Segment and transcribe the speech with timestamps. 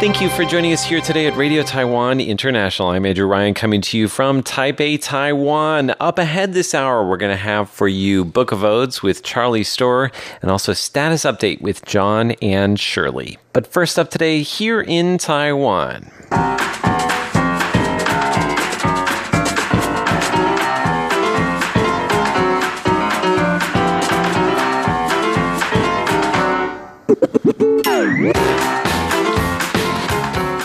[0.00, 2.90] Thank you for joining us here today at Radio Taiwan International.
[2.90, 5.92] I'm Andrew Ryan coming to you from Taipei, Taiwan.
[5.98, 9.64] Up ahead this hour, we're going to have for you Book of Odes with Charlie
[9.64, 13.38] Storr and also Status Update with John and Shirley.
[13.52, 16.12] But first up today, here in Taiwan.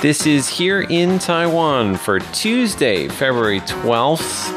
[0.03, 4.51] This is here in Taiwan for Tuesday, February 12th.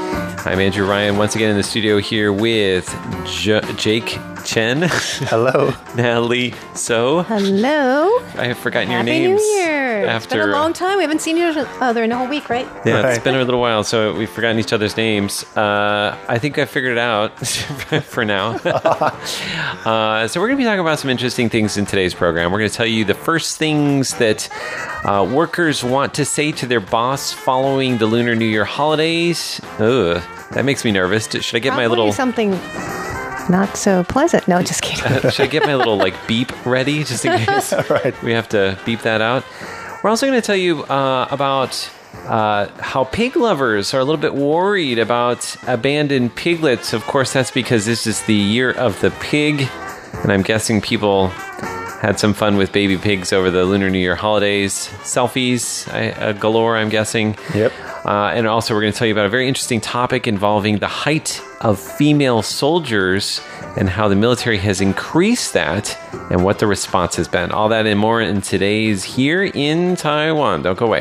[0.44, 2.92] I'm Andrew Ryan, once again in the studio here with
[3.26, 4.82] J- Jake Chen.
[4.82, 5.72] Hello.
[5.94, 7.22] Natalie So.
[7.22, 8.08] Hello.
[8.34, 9.40] I have forgotten Happy your names.
[9.40, 9.75] New Year.
[10.04, 10.96] It's been a long time.
[10.98, 12.66] We haven't seen each other in a whole week, right?
[12.84, 13.24] Yeah, it's Right.
[13.24, 15.44] been a little while, so we've forgotten each other's names.
[15.56, 17.38] Uh, I think I figured it out
[18.04, 18.56] for now.
[19.84, 22.52] uh, so we're going to be talking about some interesting things in today's program.
[22.52, 24.48] We're going to tell you the first things that
[25.04, 29.60] uh, workers want to say to their boss following the Lunar New Year holidays.
[29.78, 30.22] Ugh,
[30.52, 31.28] that makes me nervous.
[31.30, 32.12] Should I get my Probably little?
[32.12, 32.50] something
[33.48, 34.48] not so pleasant.
[34.48, 35.30] No, just kidding.
[35.30, 38.20] Should I get my little like beep ready just in case Right.
[38.22, 39.44] we have to beep that out?
[40.06, 41.90] We're also going to tell you uh, about
[42.26, 46.92] uh, how pig lovers are a little bit worried about abandoned piglets.
[46.92, 49.68] Of course, that's because this is the year of the pig,
[50.22, 54.14] and I'm guessing people had some fun with baby pigs over the Lunar New Year
[54.14, 54.88] holidays.
[55.02, 57.36] Selfies uh, galore, I'm guessing.
[57.52, 57.72] Yep.
[58.06, 60.86] Uh, and also, we're going to tell you about a very interesting topic involving the
[60.86, 63.40] height of female soldiers
[63.76, 65.98] and how the military has increased that
[66.30, 67.50] and what the response has been.
[67.50, 70.62] All that and more in today's Here in Taiwan.
[70.62, 71.00] Don't go away.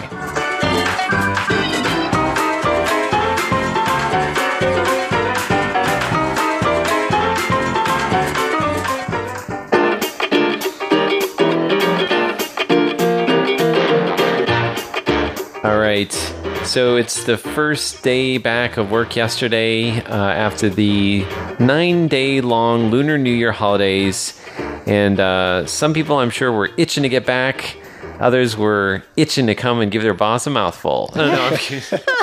[15.63, 16.34] All right.
[16.75, 21.25] So it's the first day back of work yesterday uh, after the
[21.57, 24.37] nine day long Lunar New Year holidays.
[24.85, 27.77] And uh, some people, I'm sure, were itching to get back.
[28.19, 31.11] Others were itching to come and give their boss a mouthful.
[31.15, 31.57] No, no, I'm.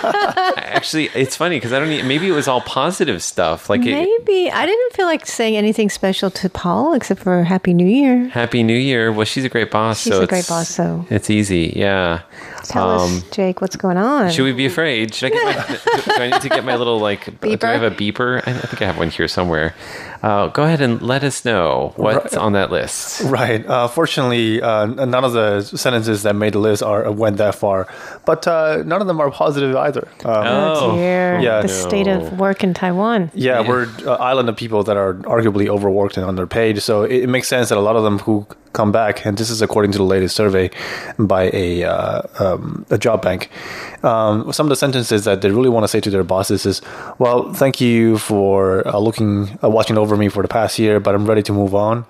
[0.59, 1.91] Actually, it's funny because I don't.
[1.91, 3.69] e- Maybe it was all positive stuff.
[3.71, 7.73] Like, it, Maybe I didn't feel like saying anything special to Paul except for Happy
[7.75, 8.29] New Year.
[8.29, 9.13] Happy New Year.
[9.13, 10.01] Well, she's a great boss.
[10.03, 11.73] She's so a great boss, so- it's easy.
[11.77, 12.23] Yeah.
[12.65, 14.27] Tell us, Jake, what's going on?
[14.27, 15.15] Um, Should we be afraid?
[15.15, 15.95] Should I get my?
[16.17, 17.41] do I need to get my little like?
[17.41, 18.43] Do I have a beeper?
[18.47, 19.75] I I think I have one here somewhere.
[20.23, 23.23] Uh, go ahead and let us know what's on that list.
[23.25, 23.67] Right.
[23.67, 27.89] Uh, fortunately, uh, none of the sentences that made the list are went that far,
[28.25, 30.07] but uh, none of them are positive either.
[30.25, 31.41] Um, Oh, Oh, dear.
[31.41, 31.63] yeah.
[31.63, 33.31] the state of work in Taiwan.
[33.35, 33.69] Yeah, Yeah.
[33.69, 36.81] we're an island of people that are arguably overworked and underpaid.
[36.83, 39.50] So it, it makes sense that a lot of them who come back, and this
[39.50, 40.70] is according to the latest survey
[41.18, 43.50] by a uh, um, a job bank.
[44.04, 46.82] Um, some of the sentences that they really want to say to their bosses is,
[47.18, 51.16] "Well, thank you for uh, looking, uh, watching over me for the past year, but
[51.16, 52.06] I'm ready to move on."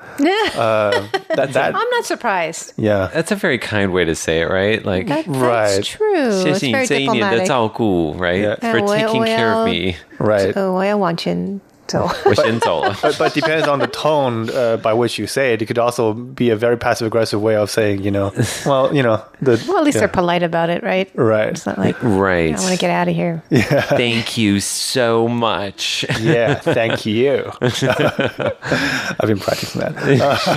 [0.58, 2.74] Uh, that, that I'm not surprised.
[2.76, 4.84] yeah, That's a very kind way to say it, right?
[4.84, 5.76] Like, That, Right.
[5.76, 6.30] That's true.
[6.30, 7.48] It's 谢谢 very 你这一年的 diplomatic.
[7.48, 8.42] 照顾, right?
[8.44, 8.56] Yeah.
[8.60, 9.96] For Yeah, well, taking care of well, me.
[10.20, 10.52] right.
[10.54, 12.10] 呃，我要往前 走。
[12.26, 12.94] 我先走了。
[13.02, 15.62] but, but depends on the tone uh, by which you say it.
[15.62, 18.34] It could also be a very passive aggressive way of saying, you know,
[18.66, 20.00] well, you know, the Well, at least yeah.
[20.02, 21.10] they're polite about it, right?
[21.16, 21.48] right.
[21.50, 22.54] It's not like Right.
[22.54, 23.42] I want to get out of here.
[23.52, 26.04] Thank you so much.
[26.20, 27.52] Yeah, thank you.
[27.62, 29.96] I've been practicing that.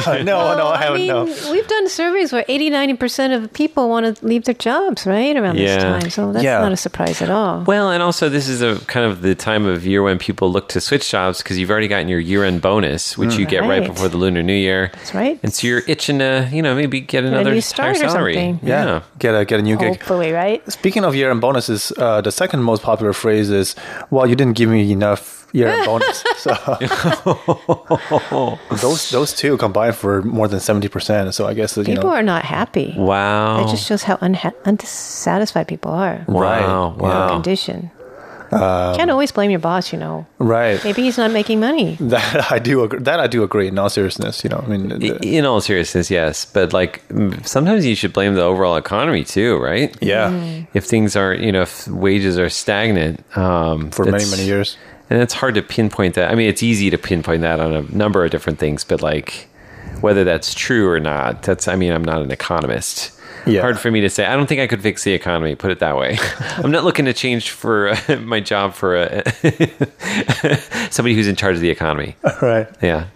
[0.06, 0.99] Uh, no, no, I I haven't.
[0.99, 1.25] mean, no.
[1.53, 5.37] we've done surveys where 80, 90% of people want to leave their jobs, right?
[5.37, 5.75] Around Yeah.
[5.77, 6.11] this time.
[6.11, 6.59] So that's Yeah.
[6.61, 7.62] not a surprise at all.
[7.66, 10.69] Well, and also this is a kind of the time of year when people look
[10.71, 13.88] to switch jobs because you've already gotten your year-end bonus, which you get right Right.
[13.90, 14.91] before the Lunar New Year.
[14.94, 15.40] That's right.
[15.44, 18.09] And so you're itching to, you know, maybe get a another new higher start or
[18.09, 18.34] salary.
[18.36, 18.59] something.
[18.63, 19.02] Yeah.
[19.19, 19.97] Get a get a new gig.
[19.97, 20.62] Hopefully, right?
[20.72, 23.75] Speaking of year-end bonuses, uh, the second most popular phrase is,
[24.09, 26.51] "Well, you didn't give me enough year-end bonus." So
[28.81, 31.33] those those two combined for more than seventy percent.
[31.33, 32.94] So I guess you People know, are not happy.
[32.98, 33.63] Wow.
[33.66, 36.24] It just shows how unha- unsatisfied people are.
[36.27, 36.42] wow.
[36.42, 36.98] Right.
[37.01, 37.30] Wow.
[37.30, 37.92] condition.
[38.51, 40.25] Can't always blame your boss, you know.
[40.39, 40.83] right.
[40.83, 41.97] Maybe he's not making money.
[42.15, 43.00] That I do agree.
[43.00, 43.68] That I do agree.
[43.68, 47.45] In all seriousness, you know, I mean, the- In all seriousness, yes, but like mm,
[47.45, 49.95] sometimes you should blame the overall economy too, right?
[50.01, 54.77] yeah, If things aren't, you know, if wages are stagnant um, for many many years.
[55.09, 56.31] and it's hard to pinpoint that.
[56.31, 59.48] I mean, it's easy to pinpoint that on a number of different things, but like
[60.01, 61.68] whether that's true or not, that's.
[61.68, 63.12] I mean, I'm not an economist.
[63.47, 63.62] Yeah.
[63.62, 64.25] hard for me to say.
[64.25, 65.56] I don't think I could fix the economy.
[65.56, 66.18] Put it that way.
[66.57, 69.24] I'm not looking to change for uh, my job for a,
[70.92, 72.15] somebody who's in charge of the economy.
[72.42, 72.68] right.
[72.81, 73.07] Yeah.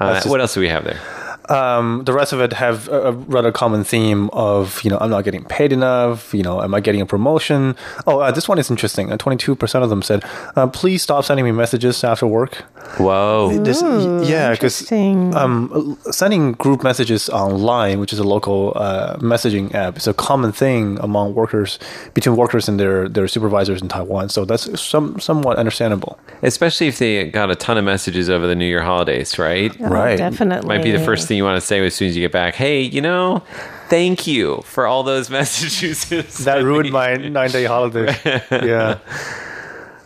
[0.00, 1.00] Uh, just- what else do we have there?
[1.48, 5.10] Um, the rest of it have a, a rather common theme of you know I'm
[5.10, 6.32] not getting paid enough.
[6.32, 7.74] You know, am I getting a promotion?
[8.06, 9.08] Oh, uh, this one is interesting.
[9.18, 10.24] Twenty two percent of them said,
[10.54, 12.62] uh, "Please stop sending me messages after work."
[12.98, 13.58] Whoa.
[13.64, 13.80] This,
[14.28, 19.96] yeah, because um, sending group messages on LINE, which is a local uh, messaging app,
[19.96, 21.78] is a common thing among workers
[22.12, 24.28] between workers and their their supervisors in Taiwan.
[24.28, 26.18] So that's some somewhat understandable.
[26.42, 29.74] Especially if they got a ton of messages over the New Year holidays, right?
[29.80, 30.18] Oh, right.
[30.18, 30.68] Definitely.
[30.68, 32.54] Might be the first thing you want to say as soon as you get back.
[32.54, 33.42] Hey, you know,
[33.88, 36.08] thank you for all those messages.
[36.44, 38.14] That ruined my nine day holiday.
[38.50, 38.98] yeah.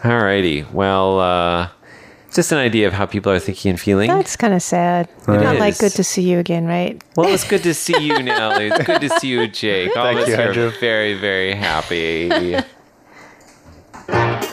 [0.02, 0.70] Alrighty.
[0.72, 1.68] Well, uh,
[2.32, 4.08] just an idea of how people are thinking and feeling.
[4.08, 5.08] That's kind of sad.
[5.26, 5.60] Not is.
[5.60, 7.02] like good to see you again, right?
[7.16, 8.68] well, it's good to see you, Nelly.
[8.68, 9.96] It's good to see you, Jake.
[9.96, 12.56] All Thank of us you, are very, very happy.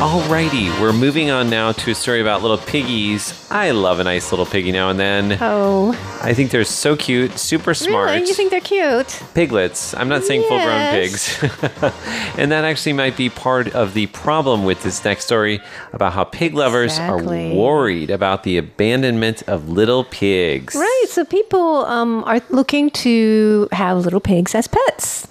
[0.00, 3.46] Alrighty, we're moving on now to a story about little piggies.
[3.50, 5.36] I love a nice little piggy now and then.
[5.42, 5.90] Oh,
[6.22, 8.08] I think they're so cute, super smart.
[8.08, 8.26] really?
[8.26, 9.08] You think they're cute?
[9.34, 9.92] piglets.
[9.92, 10.48] I'm not saying Yes.
[10.48, 11.92] full grown pigs.
[12.38, 15.60] and that actually might be part of the problem with this next story
[15.92, 17.52] about how pig lovers Exactly.
[17.52, 20.74] are worried about the abandonment of little pigs.
[20.76, 21.04] Right.
[21.10, 25.28] So people um, are looking to have little pigs as pets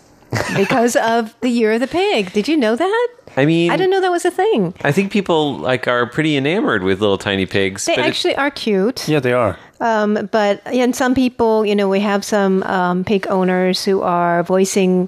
[0.55, 2.31] because of the year of the pig.
[2.33, 3.07] Did you know that?
[3.37, 4.73] I mean, I didn't know that was a thing.
[4.81, 7.85] I think people like are pretty enamored with little tiny pigs.
[7.85, 9.07] They but it- actually are cute.
[9.07, 9.57] Yeah, they are.
[9.81, 14.43] Um, but and some people, you know, we have some um, pig owners who are
[14.43, 15.07] voicing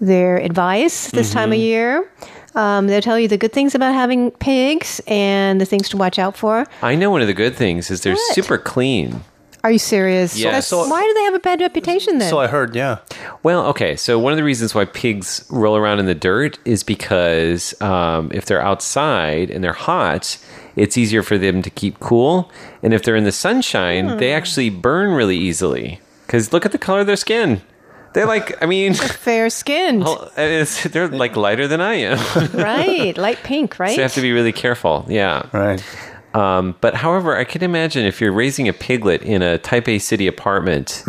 [0.00, 1.52] their advice this time Mm-hmm.
[1.52, 2.10] of year.
[2.54, 6.20] Um, they'll tell you the good things about having pigs and the things to watch
[6.20, 6.64] out for.
[6.82, 8.34] I know one of the good things is they're What?
[8.34, 9.22] super clean.
[9.64, 10.36] Are you serious?
[10.38, 10.50] Yeah.
[10.50, 12.28] That's- So- why do they have a bad reputation then?
[12.30, 12.76] So I heard.
[12.76, 12.98] Yeah.
[13.42, 13.96] Well, okay.
[13.96, 18.30] So one of the reasons why pigs roll around in the dirt is because um,
[18.32, 20.38] if they're outside and they're hot,
[20.76, 22.52] it's easier for them to keep cool.
[22.82, 25.98] And if they're in the sunshine, they actually burn really easily.
[26.26, 27.62] Because look at the color of their skin.
[28.12, 30.06] They're like, I mean, Fair skinned,
[30.36, 32.18] they're like lighter than I am.
[32.54, 33.16] right?
[33.18, 33.90] Light pink, right?
[33.94, 35.04] So you have to be really careful.
[35.08, 35.48] Yeah.
[35.52, 35.82] Right.
[36.34, 40.26] Um, but however, I can imagine if you're raising a piglet in a Taipei city
[40.26, 41.02] apartment,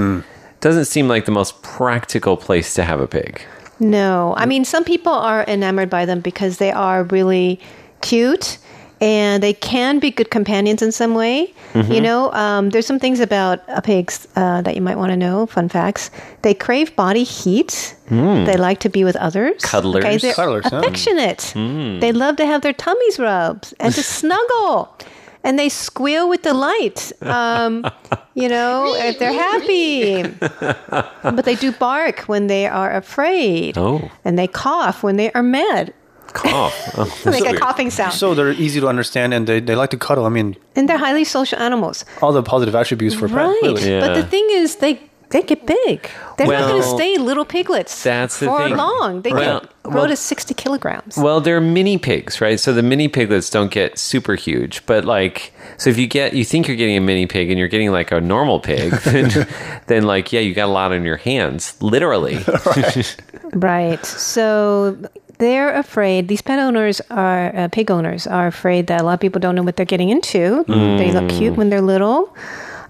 [0.62, 3.42] doesn't seem like the most practical place to have a pig.
[3.80, 7.60] No, I mean some people are enamored by them because they are really
[8.02, 8.58] cute
[9.06, 11.54] and they can be good companions in some way.
[11.74, 11.92] Mm-hmm.
[11.92, 15.18] You know, um, there's some things about uh, pigs uh, that you might want to
[15.18, 15.46] know.
[15.46, 16.10] Fun facts:
[16.42, 17.96] they crave body heat.
[18.10, 19.62] They like to be with others.
[19.62, 19.64] Mm.
[19.64, 20.06] Cuddlers.
[20.06, 20.78] Okay, they're Cuddlers, huh?
[20.78, 21.54] affectionate.
[21.56, 24.96] They love to have their tummies rubbed and to snuggle.
[25.44, 27.86] And they squeal with delight, um,
[28.34, 30.24] you know, if they're happy.
[31.22, 33.78] but they do bark when they are afraid.
[33.78, 34.10] Oh.
[34.24, 35.94] And they cough when they are mad.
[36.34, 36.74] Cough.
[36.98, 37.62] Oh, They that's make a weird.
[37.62, 38.14] coughing sound.
[38.14, 40.26] So they're easy to understand and they, they like to cuddle.
[40.26, 42.06] I mean, and they're highly social animals.
[42.22, 43.38] all the positive attributes for a pet.
[43.38, 43.60] Right.
[43.64, 43.90] Really.
[43.90, 44.02] Yeah.
[44.02, 45.00] But the thing is, they
[45.32, 46.08] they get big.
[46.38, 48.78] They're not going to stay little piglets that's the for thing.
[48.78, 49.22] long.
[49.24, 51.18] They Well- get grow to 60 kilograms.
[51.18, 52.60] Well, they're mini pigs, right?
[52.60, 56.44] So the mini piglets don't get super huge, but like, so if you get, you
[56.46, 59.48] think you're getting a mini pig and you're getting like a normal pig, then,
[59.88, 62.38] then like, yeah, you got a lot on your hands, literally.
[62.66, 63.18] right.
[63.54, 64.06] Right.
[64.06, 64.98] So
[65.38, 69.20] they're afraid, these pet owners are, uh, pig owners are afraid that a lot of
[69.20, 70.64] people don't know what they're getting into.
[70.68, 72.36] They look cute when they're little.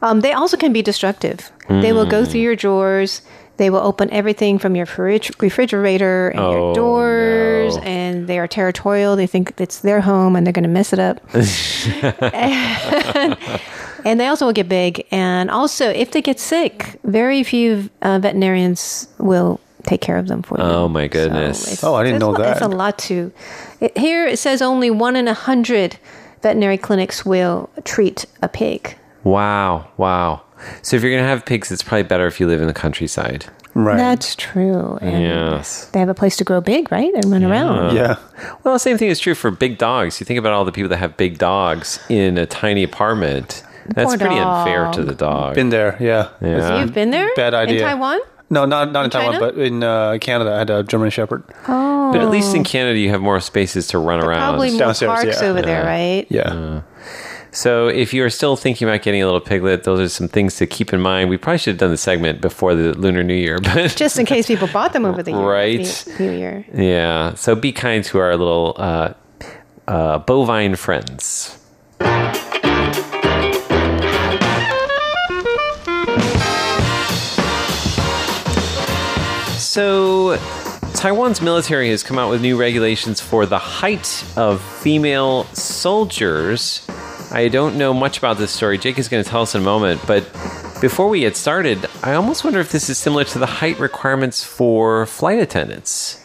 [0.01, 1.51] Um, they also can be destructive.
[1.69, 3.21] They will go through your drawers.
[3.57, 7.83] They will open everything from your fridge, refrigerator and Oh, your doors, no.
[7.83, 9.15] and they are territorial.
[9.15, 11.21] They think it's their home and they're going to mess it up.
[14.05, 15.05] and they also will get big.
[15.11, 20.41] And also, if they get sick, very few uh, veterinarians will take care of them
[20.41, 20.63] for you.
[20.63, 21.63] Oh, my goodness.
[21.63, 22.53] it's- Oh, I didn't know that.
[22.57, 23.31] It's a lot to.
[23.79, 25.97] It, here it says only one in a hundred
[26.41, 28.95] veterinary clinics will treat a pig.
[29.23, 29.87] wow.
[29.97, 30.41] Wow.
[30.81, 32.73] So if you're going to have pigs, it's probably better if you live in the
[32.73, 33.45] countryside.
[33.73, 33.97] Right.
[33.97, 34.97] That's true.
[35.01, 35.85] And Yes.
[35.91, 37.13] They have a place to grow big, right?
[37.13, 37.93] And run around.
[37.95, 38.15] yeah.
[38.63, 40.19] Well, the same thing is true for big dogs.
[40.21, 43.63] You think about all the people that have big dogs in a tiny apartment.
[43.93, 45.55] That's Poor pretty unfair to the dog.
[45.55, 45.97] Been there.
[45.99, 46.29] Yeah.
[46.41, 46.79] Yeah.
[46.81, 47.29] You've been there?
[47.35, 47.79] Bad idea.
[47.81, 48.19] In Taiwan?
[48.49, 49.45] No, not not in, Taiwan, China?
[49.45, 51.43] but in uh, Canada, I had a German Shepherd.
[51.67, 52.11] Oh.
[52.11, 54.37] But at least in Canada, you have more spaces to run around.
[54.37, 55.47] Probably more Downstairs, parks yeah.
[55.47, 56.27] over there, right?
[56.29, 56.81] Yeah.
[57.51, 60.57] So if you are still thinking about getting a little piglet, those are some things
[60.57, 61.29] to keep in mind.
[61.29, 64.25] We probably should have done the segment before the Lunar New Year, but Just in
[64.25, 65.39] case people bought them over the year.
[65.39, 66.05] Right.
[66.19, 66.65] New New Year.
[66.73, 67.33] yeah.
[67.35, 69.13] So be kind to our little uh,
[69.87, 71.57] uh, bovine friends.
[79.75, 80.37] So,
[80.93, 86.87] Taiwan's military has come out with new regulations for the height of female soldiers.
[87.29, 88.77] I don't know much about this story.
[88.77, 90.23] Jake is going to tell us in a moment, but
[90.79, 94.45] before we get started, I almost wonder if this is similar to the height requirements
[94.45, 96.24] for flight attendants.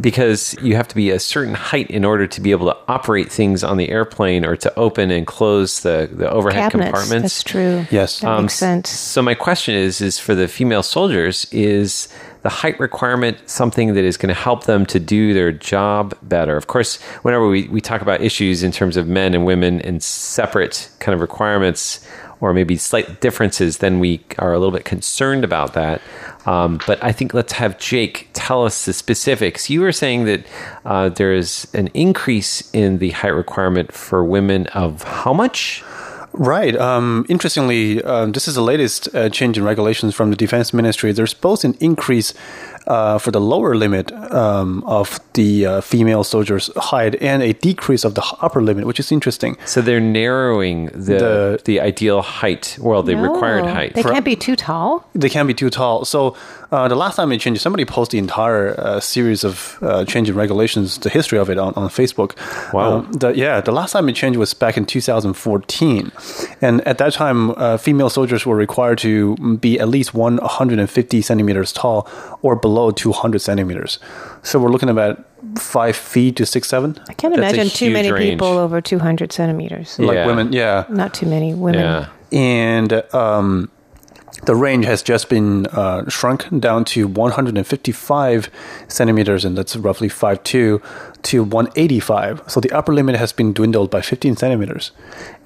[0.00, 3.30] Because you have to be a certain height in order to be able to operate
[3.30, 6.90] things on the airplane or to open and close the, the overhead Cabinets.
[6.90, 7.22] compartments.
[7.34, 7.86] That's true.
[7.90, 8.20] Yes.
[8.20, 8.90] That Um, makes sense.
[8.90, 12.08] So my question is: is for the female soldiers, is
[12.42, 16.56] the height requirement something that is going to help them to do their job better?
[16.56, 20.02] Of course, whenever we, we talk about issues in terms of men and women and
[20.02, 22.00] separate kind of requirements
[22.42, 26.02] or maybe slight differences, then we are a little bit concerned about that.
[26.44, 29.70] Um, but I think let's have Jake tell us the specifics.
[29.70, 30.44] You were saying that
[30.84, 35.84] uh, there is an increase in the height requirement for women of how much?
[36.34, 36.74] Right.
[36.76, 41.12] Um, interestingly, um, this is the latest uh, change in regulations from the Defense Ministry.
[41.12, 42.32] There's both an increase
[42.86, 48.04] uh, for the lower limit um, of the uh, female soldiers' height and a decrease
[48.04, 49.56] of the upper limit, which is interesting.
[49.66, 53.94] So they're narrowing the the, The- ideal height, well, the required height.
[53.94, 55.06] They can't be too tall.
[55.14, 56.04] They can't be too tall.
[56.04, 56.34] So
[56.72, 60.28] uh, the last time it changed, somebody posted the entire uh, series of uh, change
[60.30, 62.32] in regulations, the history of it on, on Facebook.
[62.72, 62.98] Wow.
[62.98, 66.10] Um, the, yeah, the last time it changed was back in 2014.
[66.60, 71.72] And at that time, uh, female soldiers were required to be at least 150 centimeters
[71.72, 72.08] tall
[72.42, 73.98] or below 200 centimeters.
[74.42, 75.24] So we're looking about
[75.58, 76.98] five feet to six, seven.
[77.08, 78.30] I can't That's imagine too many range.
[78.32, 79.98] people over 200 centimeters.
[79.98, 80.26] Like Yeah.
[80.26, 80.84] women, yeah.
[80.88, 81.80] Not too many women.
[81.80, 82.08] Yeah.
[82.32, 83.70] and um,
[84.44, 88.50] the range has just been uh, shrunk down to 155
[88.88, 90.82] centimeters, and that's roughly 5'2",
[91.22, 92.42] to 185.
[92.48, 94.90] So the upper limit has been dwindled by 15 centimeters.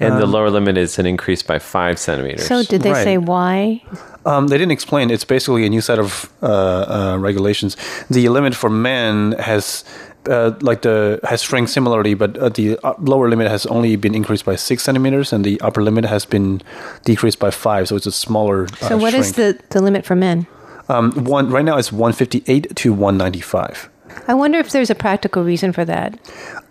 [0.00, 2.46] And the lower limit is an increase by five centimeters.
[2.46, 3.04] So did they Right.
[3.04, 3.82] say why?
[4.24, 5.10] Um, they didn't explain.
[5.10, 7.76] It's basically a new set of uh, uh, regulations.
[8.10, 9.84] The limit for men has.
[10.28, 14.14] Uh, like the has shrunk similarly, but uh, the uh, lower limit has only been
[14.14, 16.60] increased by six centimeters, and the upper limit has been
[17.04, 17.86] decreased by five.
[17.88, 18.64] So it's a smaller.
[18.82, 19.58] Uh, So what is shrink.
[19.58, 20.46] the, the limit for men?
[20.88, 23.88] Um, one right now it's 158 to 195.
[24.28, 26.18] I wonder if there's a practical reason for that.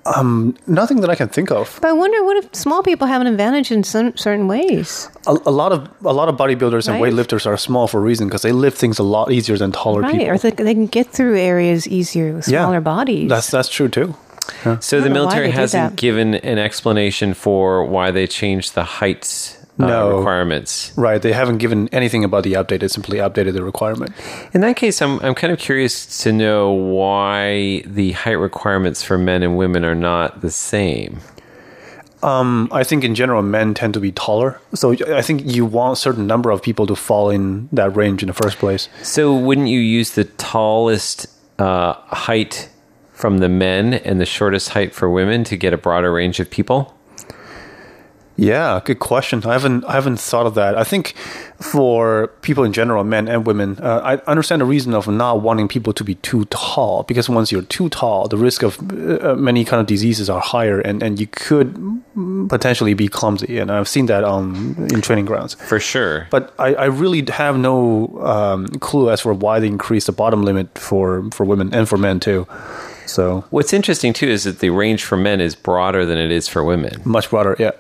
[0.06, 1.80] Um, nothing that I can think of.
[1.82, 5.32] But I wonder what if small people have an advantage in some certain ways, A,
[5.46, 8.44] a lot of a lot of bodybuilders and weightlifters are small for a reason because
[8.44, 10.12] they lift things a lot easier than taller right?
[10.12, 10.30] people.
[10.30, 13.30] Or they, they can get through areas easier with smaller bodies.
[13.30, 14.16] That's that's true too.
[14.80, 18.84] so the don't know why military hasn't given an explanation for why they changed the
[18.84, 20.18] height uh, No.
[20.18, 20.92] requirements.
[20.96, 21.22] Right.
[21.22, 22.80] They haven't given anything about the update.
[22.80, 24.14] They simply updated the requirement.
[24.54, 29.18] In that case, I'm I'm kind of curious to know why the height requirements for
[29.18, 31.20] men and women are not the same.
[32.24, 35.94] Um, I think in general, men tend to be taller, so I think you want
[35.94, 38.90] a certain number of people to fall in that range in the first place.
[39.04, 41.28] So wouldn't you use the tallest
[41.60, 42.70] uh, height
[43.14, 46.50] from the men and the shortest height for women to get a broader range of
[46.50, 46.95] people?
[48.38, 49.44] Yeah, good question.
[49.46, 50.78] I haven't I haven't thought of that.
[50.78, 51.16] I think
[51.62, 55.70] for people in general, men and women, uh, I understand the reason of not wanting
[55.70, 59.64] people to be too tall because once you're too tall, the risk of uh, many
[59.64, 62.04] kind of diseases are higher, and, and you could
[62.50, 63.58] potentially be clumsy.
[63.58, 65.54] And I've seen that on in training grounds.
[65.54, 66.28] For sure.
[66.30, 70.44] But I, I really have no um, clue as for why they increased the bottom
[70.44, 72.48] limit for, for women and for men too.
[73.06, 76.48] So What's interesting too is that the range for men is broader than it is
[76.48, 77.72] for women much broader, yeah.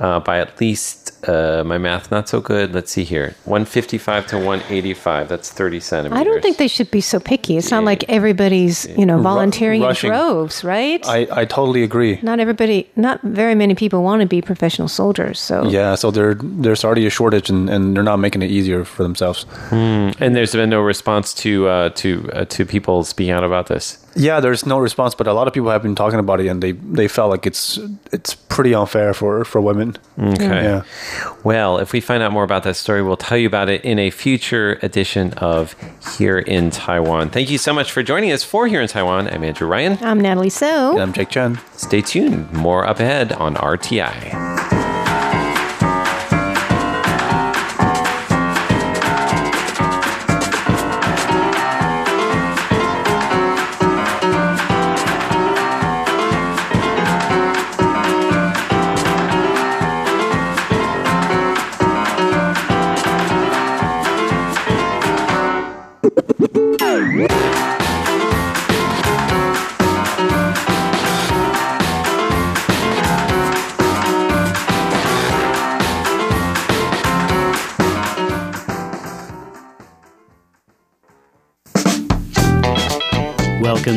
[0.00, 2.74] Uh, by at least uh, my math not so good.
[2.74, 5.28] Let's see here, one fifty five to one eighty five.
[5.28, 6.20] That's thirty centimeters.
[6.20, 7.56] I don't think they should be so picky.
[7.56, 10.10] It's not like everybody's, you know, volunteering rushing.
[10.10, 11.04] in droves, right?
[11.06, 12.18] I, I totally agree.
[12.22, 15.38] not everybody, not very many people want to be professional soldiers.
[15.38, 18.84] So Yeah, so there there's already a shortage, and, and they're not making it easier
[18.84, 19.46] for themselves.
[19.70, 23.98] And there's been no response to uh, to uh, to people speaking out about this.
[24.16, 26.60] Yeah, there's no response, but a lot of people have been talking about it, and
[26.60, 27.78] they, they felt like it's
[28.12, 29.96] it's pretty unfair for, for women.
[30.18, 30.64] Okay.
[30.64, 30.82] Yeah.
[31.44, 33.98] Well, if we find out more about that story, we'll tell you about it in
[33.98, 35.74] a future edition of
[36.16, 37.30] Here in Taiwan.
[37.30, 39.28] Thank you so much for joining us for Here in Taiwan.
[39.28, 39.98] I'm Andrew Ryan.
[40.02, 40.92] I'm Natalie So.
[40.92, 41.60] And I'm Jake Chen.
[41.76, 42.52] Stay tuned.
[42.52, 44.79] More up ahead on RTI.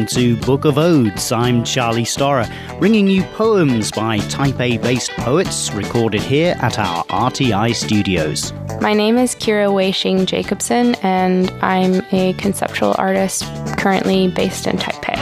[0.08, 1.32] To Book of Odes.
[1.32, 2.46] I'm Charlie Storer,
[2.80, 8.52] bringing you poems by Taipei based poets recorded here at our RTI studios.
[8.82, 13.44] My name is Kira Wei-Xing Jacobson, and I'm a conceptual artist
[13.78, 15.16] currently based in Taipei.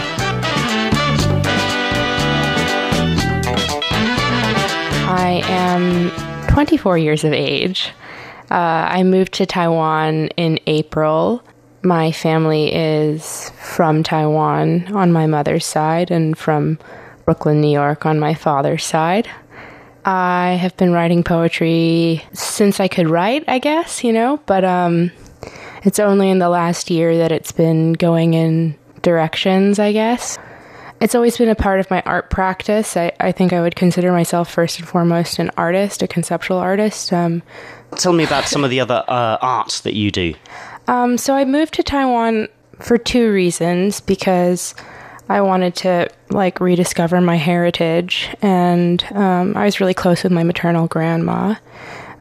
[5.07, 7.91] I am 24 years of age.
[8.49, 11.43] Uh, I moved to Taiwan in April.
[11.83, 16.77] My family is from Taiwan on my mother's side and from
[17.25, 19.27] Brooklyn, New York on my father's side.
[20.05, 25.11] I have been writing poetry since I could write, I guess, you know, but um,
[25.83, 30.37] it's only in the last year that it's been going in directions, I guess.
[30.99, 32.95] It's always been a part of my art practice.
[32.95, 37.11] I, I think I would consider myself first and foremost an artist, a conceptual artist.
[37.11, 37.41] Um,
[37.97, 40.35] Tell me about some of the other uh, arts that you do.
[40.87, 42.47] Um, so I moved to Taiwan
[42.79, 44.75] for two reasons because
[45.29, 50.43] I wanted to like rediscover my heritage, and um, I was really close with my
[50.43, 51.55] maternal grandma.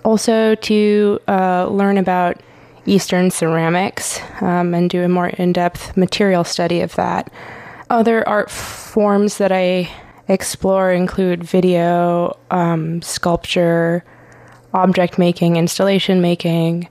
[0.04, 2.40] Also to uh, learn about
[2.86, 7.30] Eastern ceramics um, and do a more in-depth material study of that.
[7.90, 9.90] Other art forms that I
[10.28, 14.04] explore include video, um, sculpture,
[14.72, 16.88] object making, installation making,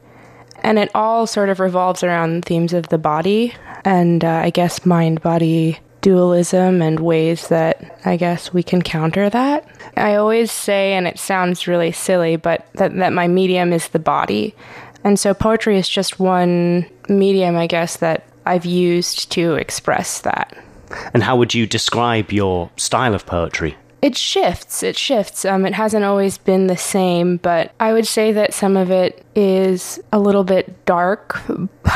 [0.64, 3.54] and it all sort of revolves around themes of the body
[3.86, 9.30] and uh, I guess mind body dualism and ways that I guess we can counter
[9.30, 9.68] that.
[9.98, 14.00] I always say, and it sounds really silly, but that, that my medium is the
[14.00, 14.56] body.
[15.04, 20.58] And so poetry is just one medium, I guess, that I've used to express that.
[21.14, 23.78] And how would you describe your style of poetry?
[24.02, 24.82] It shifts.
[24.82, 25.44] It shifts.
[25.44, 29.26] Um, it hasn't always been the same, but I would say that some of it
[29.36, 31.42] is a little bit dark,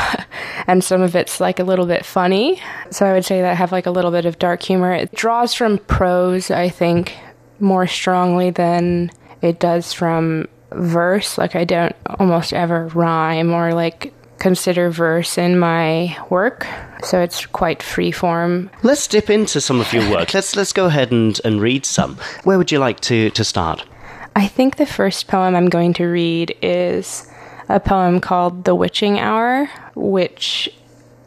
[0.66, 2.60] and some of it's like a little bit funny.
[2.90, 4.92] So I would say that I have like a little bit of dark humor.
[4.92, 7.16] It draws from prose, I think,
[7.58, 11.38] more strongly than it does from verse.
[11.38, 14.12] Like I don't almost ever rhyme or like
[14.44, 16.66] consider verse in my work.
[17.02, 18.70] So it's quite free form.
[18.82, 20.34] Let's dip into some of your work.
[20.34, 22.18] let's let's go ahead and, and read some.
[22.42, 23.86] Where would you like to, to start?
[24.36, 27.26] I think the first poem I'm going to read is
[27.70, 30.68] a poem called The Witching Hour, which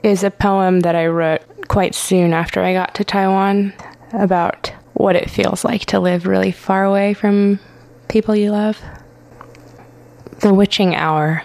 [0.03, 3.73] is a poem that I wrote quite soon after I got to Taiwan
[4.13, 7.59] about what it feels like to live really far away from
[8.09, 8.79] people you love.
[10.41, 11.41] The Witching Hour.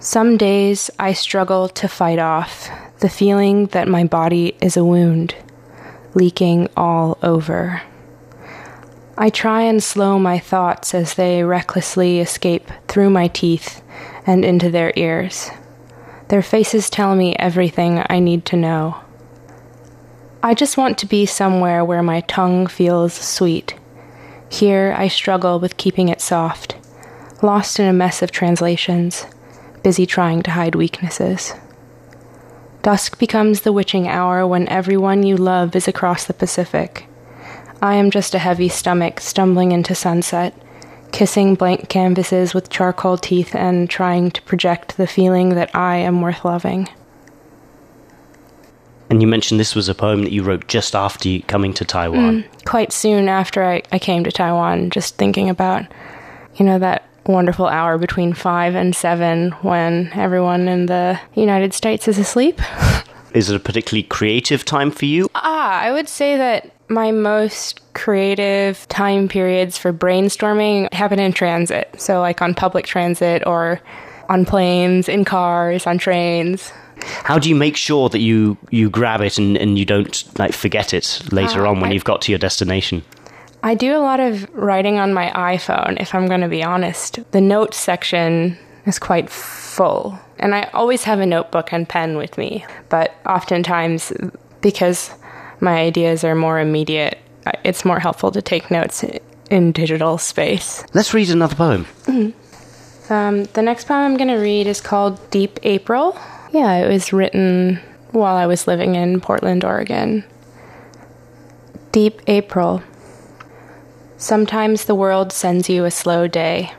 [0.00, 5.34] Some days I struggle to fight off the feeling that my body is a wound,
[6.14, 7.82] leaking all over.
[9.16, 13.82] I try and slow my thoughts as they recklessly escape through my teeth
[14.24, 15.50] and into their ears.
[16.28, 19.00] Their faces tell me everything I need to know.
[20.44, 23.74] I just want to be somewhere where my tongue feels sweet.
[24.48, 26.76] Here I struggle with keeping it soft,
[27.42, 29.26] lost in a mess of translations,
[29.88, 31.54] busy trying to hide weaknesses.
[32.82, 37.06] Dusk becomes the witching hour when everyone you love is across the Pacific.
[37.80, 40.52] I am just a heavy stomach stumbling into sunset,
[41.10, 46.20] kissing blank canvases with charcoal teeth and trying to project the feeling that I am
[46.20, 46.86] worth loving.
[49.08, 51.86] And you mentioned this was a poem that you wrote just after you coming to
[51.86, 52.42] Taiwan.
[52.42, 55.86] Mm, quite soon after I, I came to Taiwan, just thinking about,
[56.56, 62.08] you know, that wonderful hour between five and seven when everyone in the United States
[62.08, 62.60] is asleep.
[63.34, 65.28] Is it a particularly creative time for you?
[65.34, 71.94] Ah, I would say that my most creative time periods for brainstorming happen in transit.
[71.98, 73.80] So, like on public transit or
[74.30, 76.72] on planes, in cars, on trains.
[77.22, 80.52] How do you make sure that you, you grab it and, and you don't like
[80.54, 83.02] forget it later Uh, on when I- you've got to your destination?
[83.62, 87.18] I do a lot of writing on my iPhone, if I'm going to be honest.
[87.32, 90.18] The notes section is quite full.
[90.38, 92.64] And I always have a notebook and pen with me.
[92.88, 94.12] But oftentimes,
[94.60, 95.10] because
[95.60, 97.18] my ideas are more immediate,
[97.64, 99.04] it's more helpful to take notes
[99.50, 100.84] in digital space.
[100.94, 101.86] Let's read another poem.
[103.10, 106.16] Um, the next poem I'm going to read is called Deep April.
[106.52, 107.80] Yeah, it was written
[108.12, 110.24] while I was living in Portland, Oregon.
[111.90, 112.82] Deep April.
[114.20, 116.72] Sometimes the world sends you a slow day.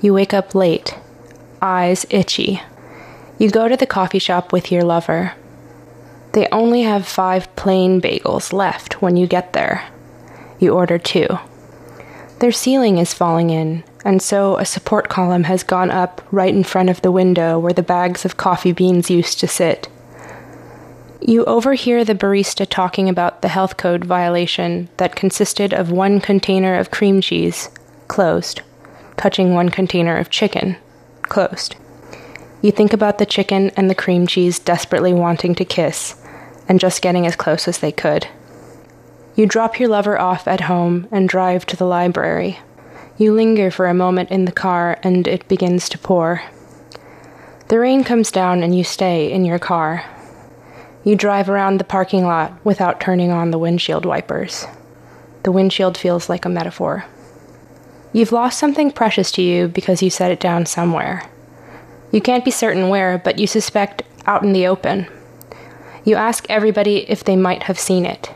[0.00, 0.98] You wake up late,
[1.62, 2.60] eyes itchy.
[3.38, 5.34] You go to the coffee shop with your lover.
[6.32, 9.88] They only have five plain bagels left when you get there.
[10.58, 11.28] You order two.
[12.40, 16.64] Their ceiling is falling in, and so a support column has gone up right in
[16.64, 19.88] front of the window where the bags of coffee beans used to sit.
[21.22, 26.78] You overhear the barista talking about the health code violation that consisted of one container
[26.78, 27.68] of cream cheese,
[28.08, 28.62] closed,
[29.18, 30.76] touching one container of chicken,
[31.22, 31.76] closed.
[32.62, 36.14] You think about the chicken and the cream cheese desperately wanting to kiss
[36.68, 38.26] and just getting as close as they could.
[39.36, 42.58] You drop your lover off at home and drive to the library.
[43.18, 46.42] You linger for a moment in the car and it begins to pour.
[47.68, 50.04] The rain comes down and you stay in your car.
[51.02, 54.66] You drive around the parking lot without turning on the windshield wipers.
[55.44, 57.06] The windshield feels like a metaphor.
[58.12, 61.22] You've lost something precious to you because you set it down somewhere.
[62.12, 65.06] You can't be certain where, but you suspect out in the open.
[66.04, 68.30] You ask everybody if they might have seen it.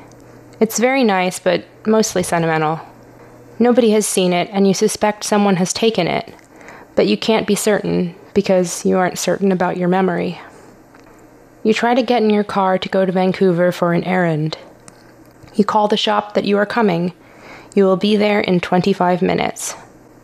[0.61, 2.81] It's very nice, but mostly sentimental.
[3.59, 6.33] Nobody has seen it, and you suspect someone has taken it,
[6.94, 10.40] but you can't be certain because you aren't certain about your memory.
[11.64, 14.59] You try to get in your car to go to Vancouver for an errand.
[15.55, 17.14] You call the shop that you are coming.
[17.74, 19.74] You will be there in 25 minutes.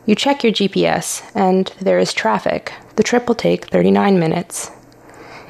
[0.04, 2.74] You check your GPS, and there is traffic.
[2.96, 4.70] The trip will take 39 minutes.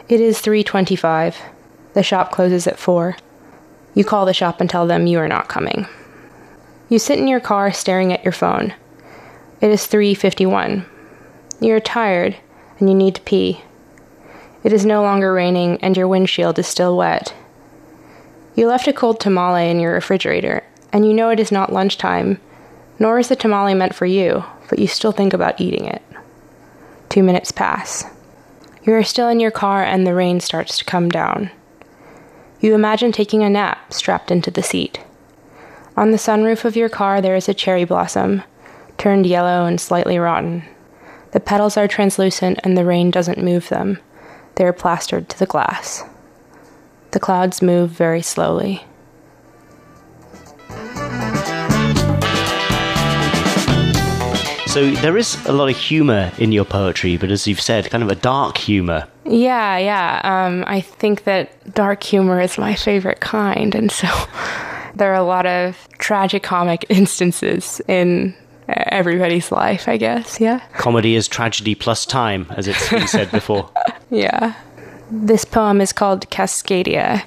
[0.09, 1.37] It is 3:25.
[1.95, 3.17] The shop closes at 4.
[3.95, 5.87] You call the shop and tell them you are not coming.
[6.89, 8.75] You sit in your car staring at your phone.
[9.61, 10.85] It is 3:51.
[11.61, 12.37] You are tired
[12.79, 13.63] and you need to pee.
[14.63, 17.35] It is no longer raining and your windshield is still wet.
[18.55, 22.41] You left a cold tamale in your refrigerator and you know it is not lunchtime,
[22.99, 26.03] nor is the tamale meant for you, but you still think about eating it.
[27.09, 28.05] 2 minutes pass.
[28.85, 31.51] You are still in your car and the rain starts to come down.
[32.61, 35.01] You imagine taking a nap strapped into the seat.
[35.97, 38.43] On the sunroof of your car, there is a cherry blossom,
[38.99, 40.65] turned yellow and slightly rotten.
[41.33, 43.99] The petals are translucent and the rain doesn't move them.
[44.57, 46.05] They are plastered to the glass.
[47.13, 48.85] The clouds move very slowly.
[54.71, 58.05] So there is a lot of humour in your poetry, but as you've said, kind
[58.05, 59.09] of a dark humour.
[59.25, 60.21] Yeah, yeah.
[60.23, 64.07] Um, I think that dark humor is my favorite kind, and so
[64.95, 68.33] there are a lot of tragic comic instances in
[68.75, 70.41] everybody's life, I guess.
[70.41, 70.61] Yeah.
[70.75, 73.71] Comedy is tragedy plus time, as it's been said before.
[74.11, 74.55] Yeah.
[75.11, 77.25] This poem is called Cascadia.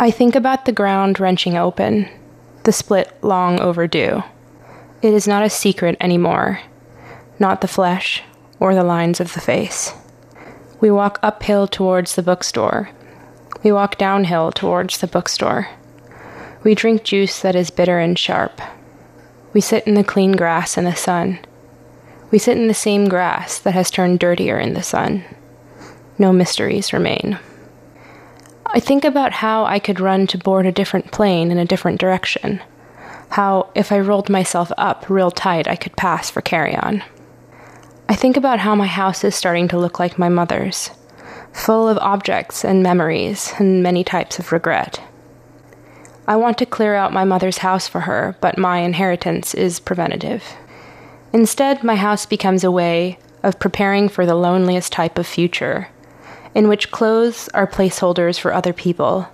[0.00, 2.08] I think about the ground wrenching open,
[2.64, 4.22] the split long overdue.
[5.02, 6.60] It is not a secret anymore,
[7.38, 8.22] not the flesh
[8.58, 9.92] or the lines of the face.
[10.80, 12.90] We walk uphill towards the bookstore.
[13.62, 15.68] We walk downhill towards the bookstore.
[16.62, 18.60] We drink juice that is bitter and sharp.
[19.54, 21.38] We sit in the clean grass in the sun.
[22.30, 25.24] We sit in the same grass that has turned dirtier in the sun.
[26.18, 27.38] No mysteries remain.
[28.66, 31.98] I think about how I could run to board a different plane in a different
[31.98, 32.60] direction
[33.34, 37.02] how if I rolled myself up real tight, I could pass for carry on.
[38.08, 40.90] I think about how my house is starting to look like my mother's,
[41.52, 45.00] full of objects and memories and many types of regret.
[46.26, 50.42] I want to clear out my mother's house for her, but my inheritance is preventative.
[51.34, 55.88] Instead, my house becomes a way of preparing for the loneliest type of future,
[56.54, 59.28] in which clothes are placeholders for other people,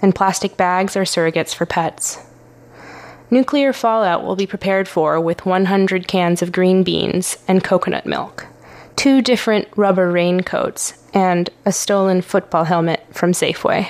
[0.00, 2.24] and plastic bags are surrogates for pets.
[3.28, 8.46] Nuclear fallout will be prepared for with 100 cans of green beans and coconut milk,
[8.94, 13.88] two different rubber raincoats, and a stolen football helmet from Safeway.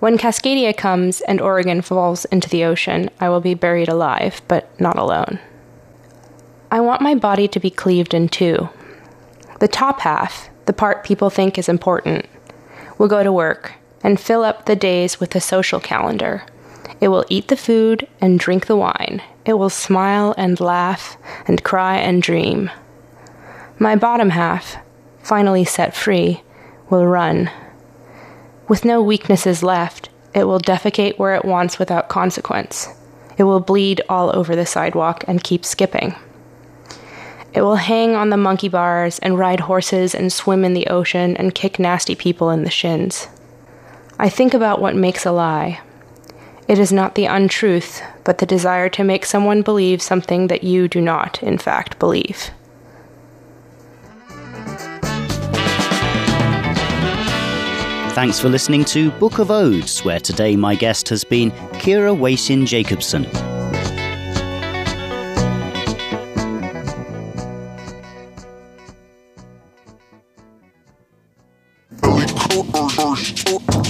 [0.00, 4.68] When Cascadia comes and Oregon falls into the ocean, I will be buried alive, but
[4.80, 5.38] not alone.
[6.70, 8.68] I want my body to be cleaved in two.
[9.60, 12.26] The top half, the part people think is important,
[12.98, 16.44] will go to work and fill up the days with a social calendar
[17.00, 19.22] it will eat the food and drink the wine.
[19.44, 22.70] It will smile and laugh and cry and dream.
[23.78, 24.76] My bottom half,
[25.22, 26.42] finally set free,
[26.90, 27.50] will run.
[28.68, 32.88] With no weaknesses left, it will defecate where it wants without consequence.
[33.38, 36.14] It will bleed all over the sidewalk and keep skipping.
[37.54, 41.34] It will hang on the monkey bars and ride horses and swim in the ocean
[41.36, 43.28] and kick nasty people in the shins.
[44.18, 45.80] I think about what makes a lie.
[46.66, 50.88] It is not the untruth, but the desire to make someone believe something that you
[50.88, 52.50] do not, in fact, believe.
[58.18, 62.66] Thanks for listening to Book of Odes, where today my guest has been Kira Wasin
[62.66, 63.22] Jacobson.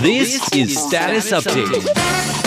[0.03, 2.38] This is Status Update.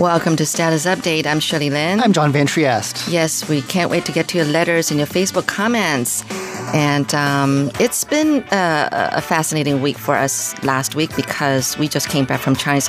[0.00, 1.26] Welcome to Status Update.
[1.26, 2.00] I'm Shirley Lin.
[2.00, 3.06] I'm John Van Trieste.
[3.12, 6.24] yes, we can't wait to get to your letters and your Facebook comments.
[6.72, 12.08] And um, it's been a, a fascinating week for us last week because we just
[12.08, 12.88] came back from Chinese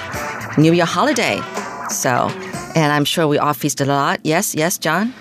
[0.57, 1.41] New Year holiday.
[1.89, 2.29] So,
[2.75, 4.21] and I'm sure we all feasted a lot.
[4.23, 5.13] Yes, yes, John?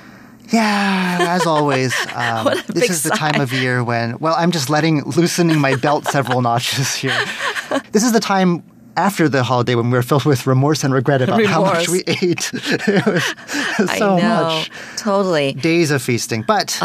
[0.53, 1.92] Yeah, as always.
[2.14, 3.42] Um, this is the time sigh.
[3.42, 7.18] of year when, well, I'm just letting, loosening my belt several notches here.
[7.90, 8.62] This is the time
[9.00, 12.50] after the holiday when we're filled with remorse and regret about how much we ate.
[12.54, 14.44] it was so I know.
[14.44, 14.70] much.
[14.96, 15.52] Totally.
[15.54, 16.42] Days of feasting.
[16.42, 16.78] But,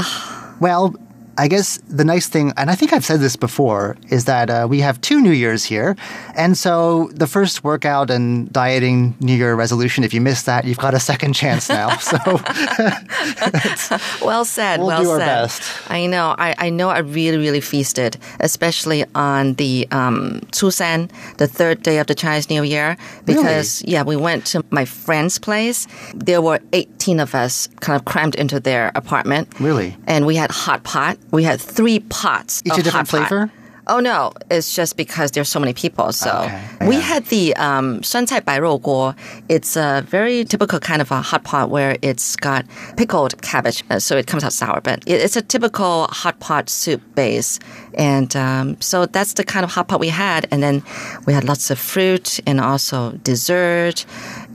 [0.60, 0.96] well,
[1.38, 4.68] I guess the nice thing, and I think I've said this before, is that uh,
[4.70, 5.96] we have two New Years here.
[6.36, 10.78] And so the first workout and dieting New Year resolution, if you missed that, you've
[10.78, 11.96] got a second chance now.
[12.06, 12.18] So
[14.26, 14.80] Well said.
[14.80, 15.26] We'll well do our said.
[15.26, 15.92] best.
[15.92, 16.36] I know.
[16.38, 16.90] I, I know.
[16.90, 22.50] I really, really feasted, especially on the um, Chusan, the third day of the Chinese
[22.50, 25.88] New Year, because yeah, we went to my friend's place.
[26.14, 29.60] There were eighteen of us, kind of crammed into their apartment.
[29.60, 29.98] Really?
[30.08, 32.62] And we had hot pot we had three pots.
[32.66, 33.48] Each a different flavor.
[33.48, 33.66] Pot.
[33.88, 36.12] Oh no, it's just because there's so many people.
[36.12, 36.88] So okay.
[36.88, 39.16] we had the um, suancai bai rou guo.
[39.48, 42.66] It's a very typical kind of a hot pot where it's got
[42.98, 44.82] pickled cabbage, uh, so it comes out sour.
[44.82, 47.60] But it's a typical hot pot soup base,
[47.94, 50.48] and um, so that's the kind of hot pot we had.
[50.50, 50.82] And then
[51.28, 54.06] we had lots of fruit and also dessert,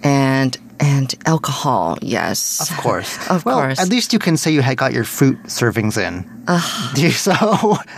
[0.03, 1.99] and and alcohol.
[2.03, 3.79] Yes, of course, of well, course.
[3.79, 6.40] At least you can say you had got your fruit servings in.
[6.95, 7.33] Do you- so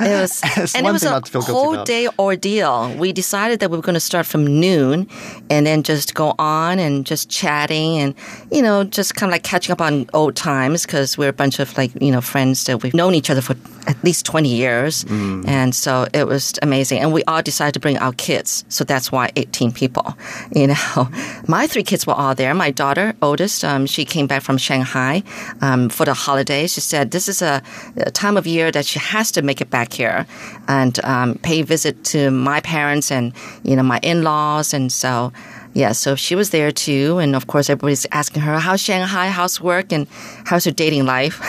[0.00, 0.42] It was,
[0.74, 1.86] and it was a not to feel whole about.
[1.86, 2.94] day ordeal.
[2.96, 5.08] We decided that we were going to start from noon
[5.50, 8.14] and then just go on and just chatting and,
[8.50, 11.58] you know, just kind of like catching up on old times because we're a bunch
[11.58, 15.04] of like, you know, friends that we've known each other for at least 20 years.
[15.04, 15.46] Mm.
[15.48, 17.00] And so it was amazing.
[17.00, 18.64] And we all decided to bring our kids.
[18.68, 20.16] So that's why 18 people,
[20.54, 21.08] you know.
[21.48, 22.54] My three kids were all there.
[22.54, 25.22] My daughter, oldest, um, she came back from Shanghai
[25.60, 26.72] um, for the holidays.
[26.74, 27.62] She said this is a,
[27.96, 30.26] a time of year that she has to make it back here
[30.68, 34.74] and um, pay visit to my parents and, you know, my in-laws.
[34.74, 35.32] And so,
[35.74, 37.18] yeah, so she was there too.
[37.18, 39.28] And of course, everybody's asking her, how's Shanghai?
[39.28, 39.92] How's work?
[39.92, 40.06] And
[40.44, 41.40] how's her dating life?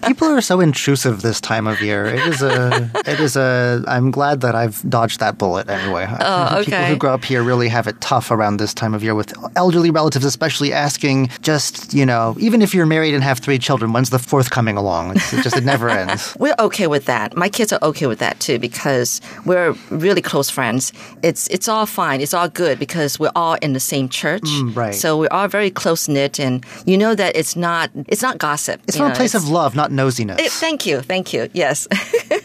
[0.06, 2.06] People are so intrusive this time of year.
[2.06, 2.90] It is a.
[3.06, 3.82] it is a.
[3.86, 6.06] I'm glad that I've dodged that bullet anyway.
[6.20, 9.14] Oh, People who grow up here really have it tough around this time of year
[9.14, 13.58] with elderly relatives, especially asking just you know, even if you're married and have three
[13.58, 15.16] children, when's the fourth coming along?
[15.16, 16.36] It's it just it never ends.
[16.38, 17.36] We're okay with that.
[17.36, 20.92] My kids are okay with that too because we're really close friends.
[21.22, 22.20] It's it's all fine.
[22.20, 24.42] It's all good because we're all in the same church.
[24.42, 24.94] Mm, right.
[24.94, 28.80] So we're all very close knit, and you know that it's not it's not gossip.
[28.86, 30.38] It's from know, a place of love, not nosiness.
[30.38, 31.48] Eh, thank you, thank you.
[31.52, 31.88] Yes.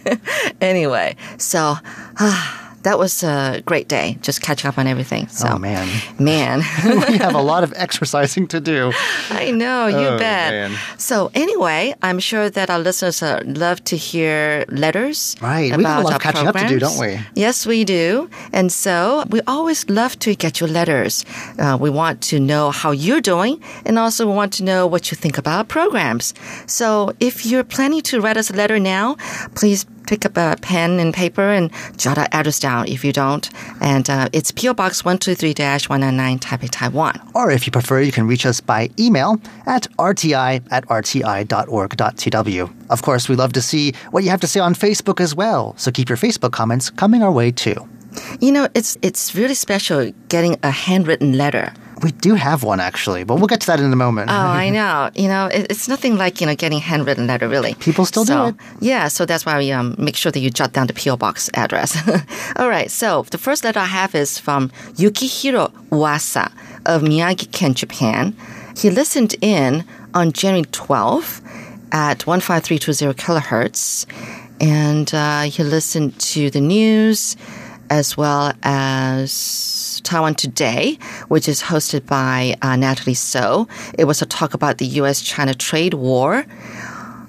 [0.62, 1.76] anyway, so
[2.86, 4.18] that was a great day.
[4.22, 5.28] Just catching up on everything.
[5.28, 5.88] So oh man,
[6.20, 6.60] man.
[7.10, 8.94] we have a lot of exercising to do.
[9.30, 10.52] I know, you Oh, bet.
[10.54, 10.72] man.
[10.98, 15.36] So anyway, I'm sure that our listeners uh, love to hear letters.
[15.42, 15.76] Right.
[15.76, 17.20] We got a lot of catching up to do, don't we?
[17.36, 18.30] Yes, we do.
[18.54, 21.26] And so we always love to get your letters.
[21.60, 25.10] Uh, we want to know how you're doing, and also we want to know what
[25.12, 26.34] you think about our programs.
[26.68, 29.16] So if you're planning to write us a letter now,
[29.56, 33.50] please pick up a pen and paper and jot our address down if you don't.
[33.82, 37.20] And uh, it's PO Box 123-199 Taipei, Taiwan.
[37.34, 42.74] Or if you prefer, you can reach us by email at rti at rti.org.tw.
[42.90, 45.76] Of course, we love to see what you have to say on Facebook as well,
[45.78, 47.88] so keep your Facebook comments coming our way too.
[48.40, 51.74] You know, it's it's really special getting a handwritten letter.
[52.02, 54.30] We do have one actually, but we'll get to that in a moment.
[54.30, 55.10] Oh, I know.
[55.16, 57.76] You know, it, it's nothing like you know getting handwritten letter really.
[57.76, 58.56] People still do it.
[58.80, 61.50] Yeah, so that's why we um, make sure that you jot down the PO box
[61.54, 61.98] address.
[62.58, 62.92] All right.
[62.92, 66.52] So the first letter I have is from Yukihiro Wasa
[66.86, 68.36] of Miyagi-Ken, Japan.
[68.78, 71.42] He listened in on January 12th
[71.92, 74.06] at 15320 kilohertz,
[74.60, 77.38] and uh, he listened to the news
[77.90, 83.68] as well as Taiwan Today, which is hosted by uh, Natalie So.
[83.98, 85.22] It was a talk about the U.S.
[85.22, 86.46] China trade war.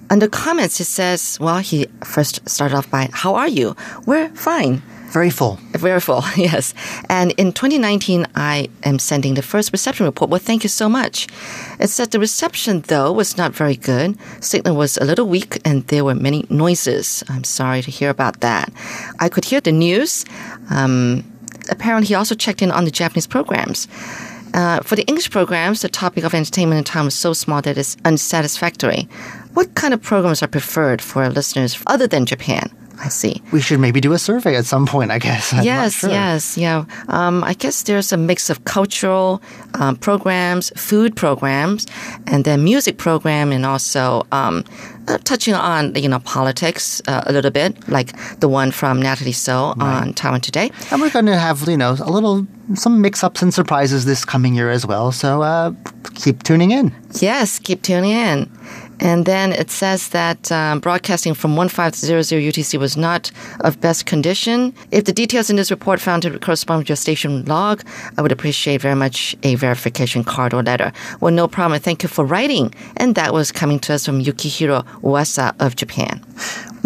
[0.09, 3.75] Under comments, it says, well, he first started off by, How are you?
[4.07, 4.83] We're fine.
[5.16, 5.59] Very full.
[5.72, 6.74] Very full, yes.
[7.09, 10.29] And in 2019, I am sending the first reception report.
[10.29, 11.26] Well, thank you so much.
[11.81, 14.18] It said the reception, though, was not very good.
[14.44, 17.24] Signal was a little weak and there were many noises.
[17.31, 18.70] I'm sorry to hear about that.
[19.18, 20.26] I could hear the news.
[20.68, 21.24] Um,
[21.70, 23.88] apparently, he also checked in on the Japanese programs.
[24.52, 27.79] Uh, for the English programs, the topic of entertainment in time was so small that
[27.79, 29.09] it's unsatisfactory.
[29.55, 32.68] what kind of programs are preferred for our listeners other than Japan?
[32.98, 33.42] I see.
[33.52, 35.52] We should maybe do a survey at some point, I guess.
[35.52, 36.11] I'm yes, sure.
[36.11, 36.85] yes, yeah.
[37.09, 39.42] Um, I guess there's a mix of cultural
[39.74, 41.87] um, programs, food programs,
[42.26, 44.64] and then music program, and also um,
[45.09, 49.32] uh, touching on you know politics uh, a little bit, like the one from Natalie
[49.32, 50.70] So on Taiwan Today.
[50.90, 54.24] And we're going to have, you know, a little, some mix ups and surprises this
[54.24, 55.12] coming year as well.
[55.12, 55.72] So uh,
[56.14, 56.94] keep tuning in.
[57.20, 58.50] Yes, keep tuning in.
[59.00, 63.30] And then it says that um, broadcasting from 1500 UTC was not
[63.61, 64.74] of best condition.
[64.90, 67.82] If the details in this report found to correspond with your station log,
[68.16, 70.92] I would appreciate very much a verification card or letter.
[71.20, 71.80] Well, no problem.
[71.80, 72.74] Thank you for writing.
[72.96, 76.24] And that was coming to us from Yukihiro Uwasa of Japan.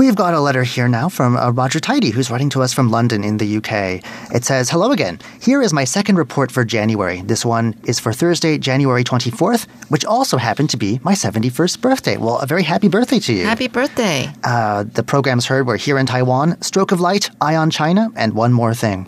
[0.01, 2.91] We've got a letter here now from uh, Roger Tidy, who's writing to us from
[2.91, 4.03] London in the UK.
[4.35, 5.19] It says, Hello again.
[5.43, 7.21] Here is my second report for January.
[7.21, 12.17] This one is for Thursday, January 24th, which also happened to be my 71st birthday.
[12.17, 13.45] Well, a very happy birthday to you.
[13.45, 14.33] Happy birthday.
[14.43, 18.33] Uh, the programs heard were Here in Taiwan, Stroke of Light, Eye on China, and
[18.33, 19.07] One More Thing.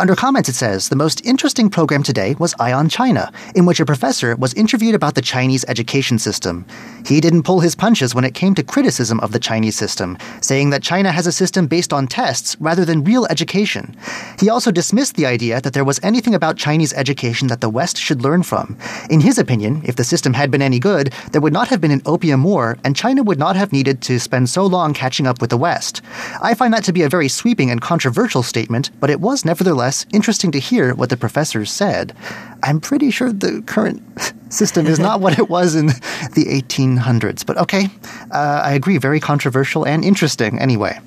[0.00, 3.80] Under comments, it says the most interesting program today was Eye on China, in which
[3.80, 6.64] a professor was interviewed about the Chinese education system.
[7.04, 10.70] He didn't pull his punches when it came to criticism of the Chinese system, saying
[10.70, 13.96] that China has a system based on tests rather than real education.
[14.38, 17.96] He also dismissed the idea that there was anything about Chinese education that the West
[17.96, 18.78] should learn from.
[19.10, 21.90] In his opinion, if the system had been any good, there would not have been
[21.90, 25.40] an opium war, and China would not have needed to spend so long catching up
[25.40, 26.02] with the West.
[26.40, 29.87] I find that to be a very sweeping and controversial statement, but it was nevertheless
[30.12, 32.14] interesting to hear what the professors said.
[32.62, 34.02] I'm pretty sure the current
[34.52, 37.88] system is not what it was in the 1800s, but okay,
[38.30, 40.98] uh, I agree, very controversial and interesting anyway.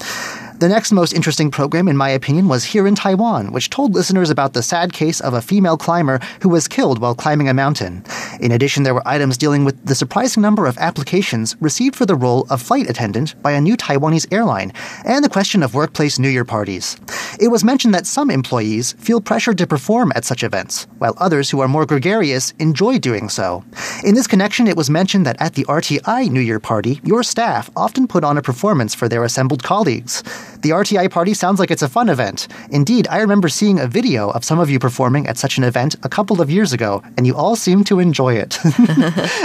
[0.62, 4.30] The next most interesting program, in my opinion, was Here in Taiwan, which told listeners
[4.30, 8.06] about the sad case of a female climber who was killed while climbing a mountain.
[8.39, 12.13] In addition, there were items dealing with the surprising number of applications received for the
[12.13, 14.71] role of flight attendant by a new Taiwanese airline,
[15.04, 16.95] and the question of workplace New Year parties.
[17.39, 21.50] It was mentioned that some employees feel pressured to perform at such events, while others
[21.50, 23.63] who are more gregarious enjoy doing so.
[24.04, 27.71] In this connection, it was mentioned that at the RTI New Year party, your staff
[27.76, 30.21] often put on a performance for their assembled colleagues.
[30.62, 32.47] The RTI party sounds like it's a fun event.
[32.69, 35.95] Indeed, I remember seeing a video of some of you performing at such an event
[36.04, 38.60] a couple of years ago, and you all seemed to enjoy it.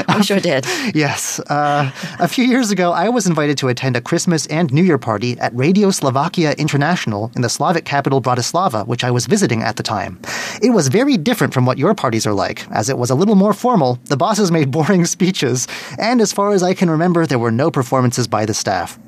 [0.08, 0.66] I sure did.
[0.94, 1.40] yes.
[1.40, 4.98] Uh, a few years ago, I was invited to attend a Christmas and New Year
[4.98, 9.76] party at Radio Slovakia International in the Slavic capital Bratislava, which I was visiting at
[9.76, 10.20] the time.
[10.60, 13.36] It was very different from what your parties are like, as it was a little
[13.36, 15.66] more formal, the bosses made boring speeches,
[15.98, 18.98] and as far as I can remember, there were no performances by the staff.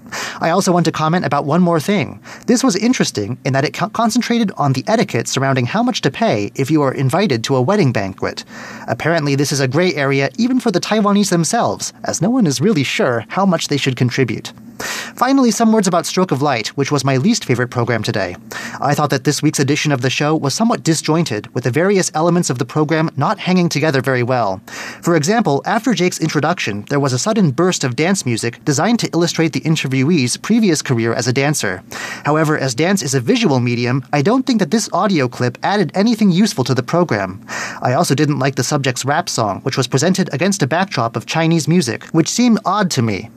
[0.41, 2.21] I also want to comment about one more thing.
[2.47, 6.11] This was interesting in that it co- concentrated on the etiquette surrounding how much to
[6.11, 8.45] pay if you are invited to a wedding banquet.
[8.87, 12.61] Apparently, this is a gray area even for the Taiwanese themselves, as no one is
[12.61, 14.53] really sure how much they should contribute.
[14.79, 18.37] Finally, some words about Stroke of Light, which was my least favorite program today.
[18.81, 22.11] I thought that this week's edition of the show was somewhat disjointed, with the various
[22.15, 24.61] elements of the program not hanging together very well.
[25.03, 29.11] For example, after Jake's introduction, there was a sudden burst of dance music designed to
[29.13, 31.83] illustrate the interviewee's previous career as a dancer.
[32.25, 35.91] However, as dance is a visual medium, I don't think that this audio clip added
[35.95, 37.45] anything useful to the program.
[37.83, 41.27] I also didn't like the subject's rap song, which was presented against a backdrop of
[41.27, 43.31] Chinese music, which seemed odd to me.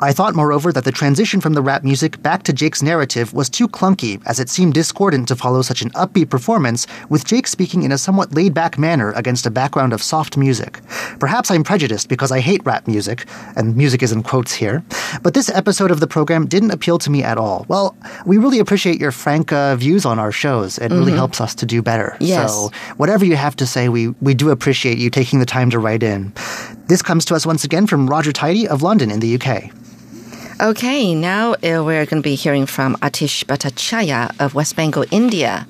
[0.00, 3.50] I thought, moreover, that the transition from the rap music back to Jake's narrative was
[3.50, 7.82] too clunky, as it seemed discordant to follow such an upbeat performance, with Jake speaking
[7.82, 10.80] in a somewhat laid back manner against a background of soft music.
[11.18, 14.84] Perhaps I'm prejudiced because I hate rap music, and music is in quotes here,
[15.24, 17.66] but this episode of the program didn't appeal to me at all.
[17.66, 20.78] Well, we really appreciate your frank uh, views on our shows.
[20.78, 22.16] It really helps us to do better.
[22.20, 22.52] Yes.
[22.52, 25.80] So, whatever you have to say, we, we do appreciate you taking the time to
[25.80, 26.32] write in.
[26.86, 29.72] This comes to us once again from Roger Tidy of London in the UK.
[30.58, 35.66] Okay, now uh, we're going to be hearing from Atish Bhattacharya of West Bengal, India.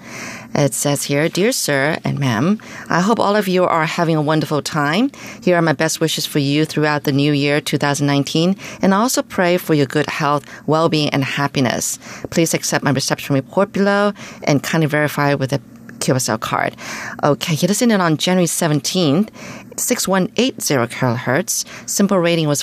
[0.54, 4.22] It says here, Dear Sir and Ma'am, I hope all of you are having a
[4.22, 5.10] wonderful time.
[5.42, 9.22] Here are my best wishes for you throughout the new year 2019, and I also
[9.22, 11.98] pray for your good health, well being, and happiness.
[12.30, 14.12] Please accept my reception report below
[14.44, 15.58] and kindly verify with a
[15.98, 16.76] QSL card.
[17.24, 19.30] Okay, he listened in on January 17th,
[19.76, 21.64] 6180 kilohertz.
[21.86, 22.62] SINPO rating was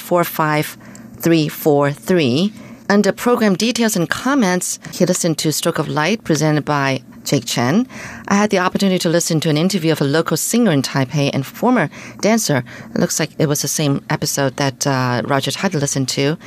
[1.24, 2.54] 45343.
[2.90, 7.88] Under program details and comments, he listened to Stroke of Light presented by Jake Chen.
[8.28, 11.30] I had the opportunity to listen to an interview of a local singer in Taipei
[11.34, 12.64] and former dancer.
[12.94, 16.38] It looks like it was the same episode that uh, Roger Tidy listened to.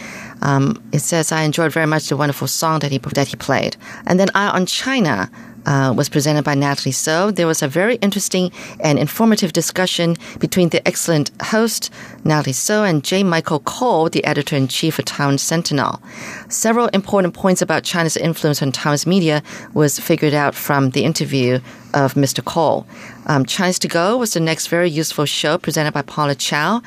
[0.42, 3.78] Um, it says I enjoyed very much the wonderful song that he that he played.
[4.06, 5.30] And then Eye on China
[5.66, 7.30] uh, was presented by Natalie So.
[7.30, 8.50] There was a very interesting
[8.80, 11.90] and informative discussion between the excellent host,
[12.24, 13.22] Natalie So, and J.
[13.22, 16.00] Michael Cole, the editor in chief of Taiwan Sentinel.
[16.48, 19.42] Several important points about China's influence on Taiwan's media
[19.74, 21.60] was figured out from the interview
[21.94, 22.44] of Mr.
[22.44, 22.86] Cole.
[23.26, 26.82] Um, Chinese to Go was the next very useful show presented by Paula Chow.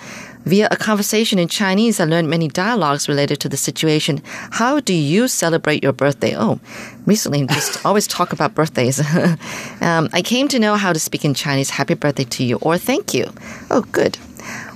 [0.49, 4.19] Via a conversation in Chinese, I learned many dialogues related to the situation.
[4.49, 6.35] How do you celebrate your birthday?
[6.35, 6.59] Oh,
[7.05, 8.99] recently, just always talk about birthdays.
[9.81, 11.69] um, I came to know how to speak in Chinese.
[11.69, 13.31] Happy birthday to you, or thank you.
[13.69, 14.17] Oh, good.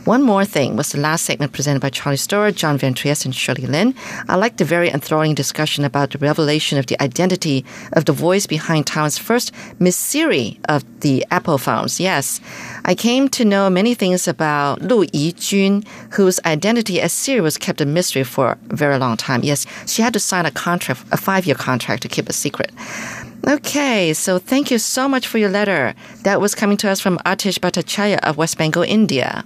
[0.05, 3.33] One more thing was the last segment presented by Charlie Storer, John Van Trieste, and
[3.33, 3.95] Shirley Lin.
[4.27, 8.45] I liked the very enthralling discussion about the revelation of the identity of the voice
[8.45, 12.01] behind Taiwan's first Miss Siri of the Apple phones.
[12.01, 12.41] Yes,
[12.83, 17.79] I came to know many things about Lu Yijun, whose identity as Siri was kept
[17.79, 19.41] a mystery for a very long time.
[19.41, 22.73] Yes, she had to sign a contract, a five-year contract to keep a secret.
[23.47, 25.95] Okay, so thank you so much for your letter.
[26.23, 29.45] That was coming to us from Atish Bhattacharya of West Bengal, India.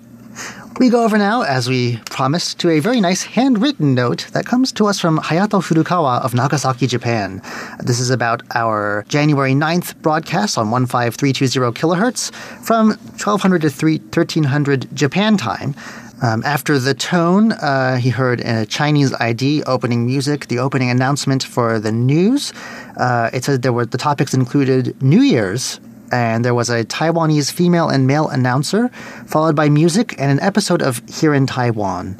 [0.80, 4.72] We go over now, as we promised, to a very nice handwritten note that comes
[4.74, 7.42] to us from Hayato Furukawa of Nagasaki, Japan.
[7.80, 12.32] This is about our January 9th broadcast on 15320 kilohertz
[12.64, 15.74] from 1200 to 3, 1300 Japan time.
[16.22, 21.44] Um, after the tone, uh, he heard a Chinese ID opening music, the opening announcement
[21.44, 22.54] for the news.
[22.98, 25.80] Uh, it said there were the topics included New Year's,
[26.12, 28.90] and there was a Taiwanese female and male announcer,
[29.26, 32.20] followed by music and an episode of Here in Taiwan.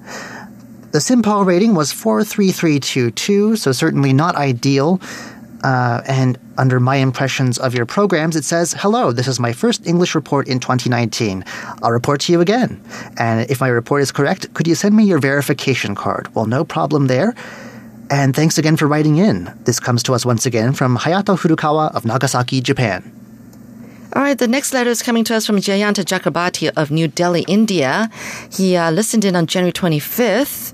[0.92, 5.02] The SINPO rating was 43322, so certainly not ideal.
[5.64, 9.86] Uh, and under my impressions of your programs, it says, Hello, this is my first
[9.86, 11.44] English report in 2019.
[11.82, 12.82] I'll report to you again.
[13.18, 16.34] And if my report is correct, could you send me your verification card?
[16.36, 17.36] Well, no problem there.
[18.10, 19.54] And thanks again for writing in.
[19.66, 23.27] This comes to us once again from Hayato Furukawa of Nagasaki, Japan.
[24.14, 27.44] All right, the next letter is coming to us from Jayanta Chakrabarti of New Delhi,
[27.48, 28.10] India.
[28.50, 30.74] He uh, listened in on January 25th.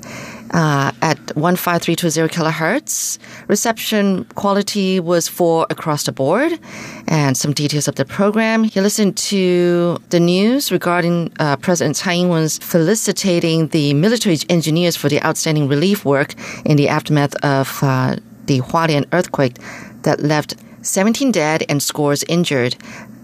[0.51, 3.17] Uh, at 15320 kilohertz.
[3.47, 6.59] Reception quality was four across the board.
[7.07, 8.63] And some details of the program.
[8.63, 15.09] He listened to the news regarding uh, President Tsai Ing-wen's felicitating the military engineers for
[15.09, 19.57] the outstanding relief work in the aftermath of uh, the Hualien earthquake
[20.03, 20.53] that left
[20.83, 22.75] 17 dead and scores injured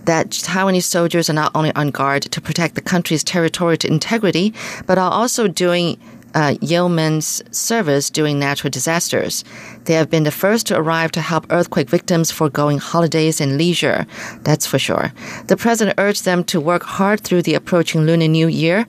[0.05, 4.53] that Taiwanese soldiers are not only on guard to protect the country's territorial integrity,
[4.85, 5.97] but are also doing
[6.33, 9.43] uh, yeoman's service during natural disasters.
[9.85, 14.05] They have been the first to arrive to help earthquake victims foregoing holidays and leisure.
[14.41, 15.11] That's for sure.
[15.47, 18.85] The president urged them to work hard through the approaching Lunar New Year.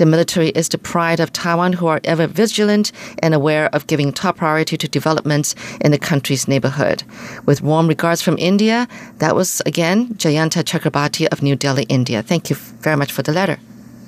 [0.00, 4.14] The military is the pride of Taiwan, who are ever vigilant and aware of giving
[4.14, 7.02] top priority to developments in the country's neighborhood.
[7.44, 8.88] With warm regards from India,
[9.18, 12.22] that was again Jayanta Chakrabarti of New Delhi, India.
[12.22, 13.58] Thank you very much for the letter.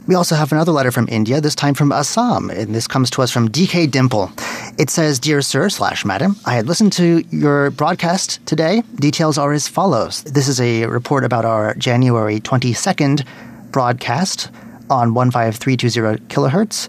[0.07, 3.20] We also have another letter from India, this time from Assam, and this comes to
[3.20, 4.32] us from DK Dimple.
[4.78, 8.82] It says, Dear Sir slash Madam, I had listened to your broadcast today.
[8.95, 10.22] Details are as follows.
[10.22, 13.26] This is a report about our January 22nd
[13.72, 14.49] broadcast
[14.93, 16.88] on 15320 kilohertz.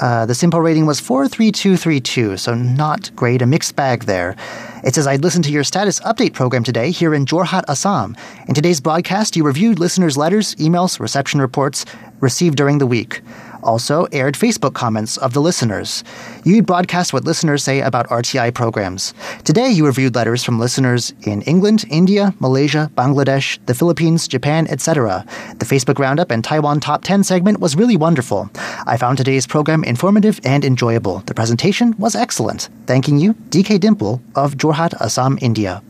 [0.00, 4.36] Uh, the SINPO rating was 43232, so not great, a mixed bag there.
[4.84, 8.16] It says, I listened to your status update program today here in Jorhat, Assam.
[8.46, 11.84] In today's broadcast, you reviewed listeners' letters, emails, reception reports
[12.20, 13.22] received during the week
[13.62, 16.04] also aired Facebook comments of the listeners.
[16.44, 19.14] You'd broadcast what listeners say about RTI programs.
[19.44, 25.24] Today, you reviewed letters from listeners in England, India, Malaysia, Bangladesh, the Philippines, Japan, etc.
[25.58, 28.50] The Facebook Roundup and Taiwan Top 10 segment was really wonderful.
[28.86, 31.18] I found today's program informative and enjoyable.
[31.26, 32.68] The presentation was excellent.
[32.86, 35.82] Thanking you, DK Dimple of Jorhat, Assam, India.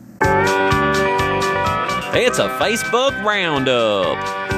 [2.11, 4.48] It's a Facebook Roundup.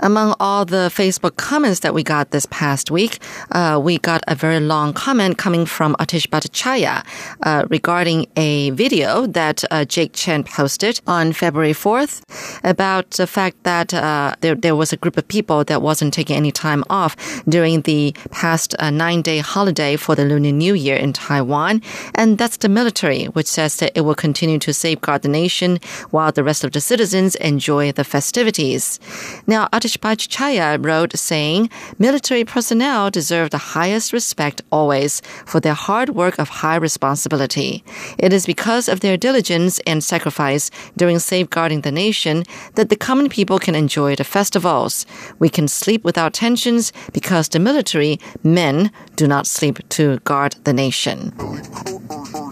[0.00, 3.20] Among all the Facebook comments that we got this past week,
[3.52, 7.06] uh, we got a very long comment coming from Atish Bhattacharya
[7.42, 12.22] uh, regarding a video that uh, Jake Chen posted on February 4th
[12.64, 16.36] about the fact that uh, there, there was a group of people that wasn't taking
[16.36, 17.16] any time off
[17.48, 21.80] during the past uh, nine-day holiday for the Lunar New Year in Taiwan.
[22.16, 25.78] And that's the military, which says that it will continue to safeguard the nation
[26.10, 28.98] while the rest of the citizens enjoy the festivities.
[29.46, 36.10] Now, Atish Bhattacharya wrote saying, military personnel deserve the highest respect always for their hard
[36.10, 37.84] work of high responsibility.
[38.18, 43.28] It is because of their diligence and sacrifice during safeguarding the nation that the common
[43.28, 45.06] people can enjoy the festivals.
[45.38, 50.72] We can sleep without tensions because the military men do not sleep to guard the
[50.72, 51.32] nation.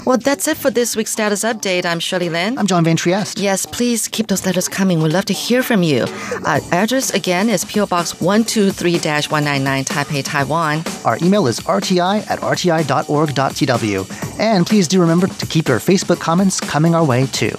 [0.04, 1.84] Well, that's it for this week's status update.
[1.84, 2.58] I'm Shirley Lin.
[2.58, 3.38] I'm John Van Trieste.
[3.38, 5.00] Yes, please keep those letters coming.
[5.00, 6.06] We'd love to hear from you.
[6.44, 10.82] Our address again is PO Box 123 199 Taipei, Taiwan.
[11.04, 14.40] Our email is rti at rti.org.tw.
[14.40, 17.52] And please do remember to keep your Facebook comments coming our way too.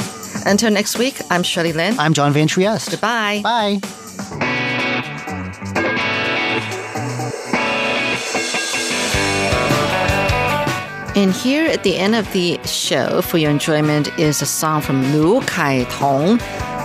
[0.46, 1.98] Until next week, I'm Shirley Lin.
[1.98, 2.92] I'm John Van Trieste.
[2.92, 3.40] Goodbye.
[3.42, 3.80] Bye.
[11.15, 15.03] And here at the end of the show, for your enjoyment, is a song from
[15.13, 16.39] Lu Kai Tong,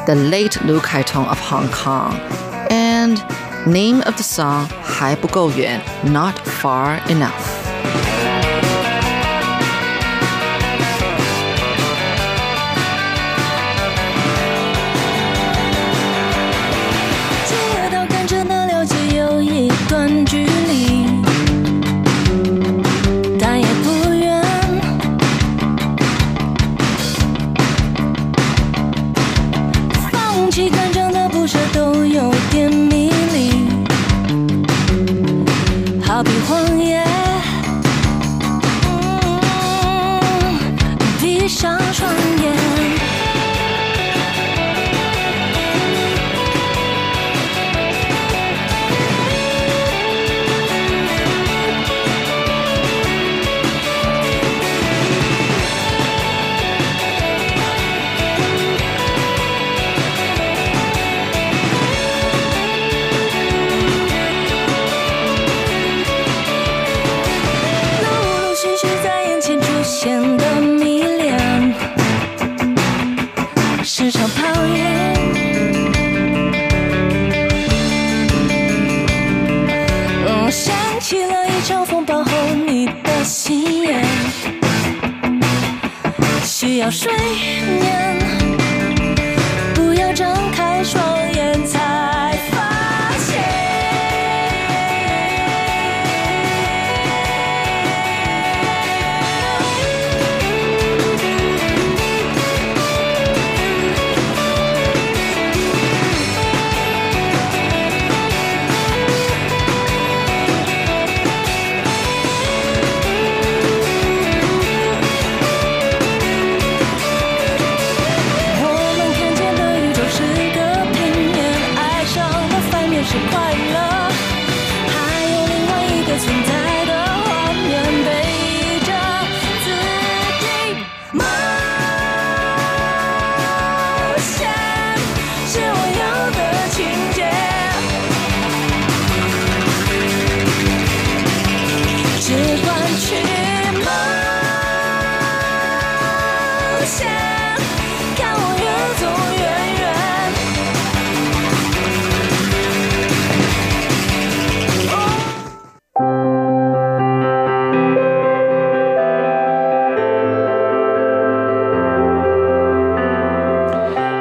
[0.05, 2.19] the late Lu Kai Tong of Hong Kong.
[2.69, 3.23] And
[3.67, 7.56] name of the song, 还不够远, not far enough.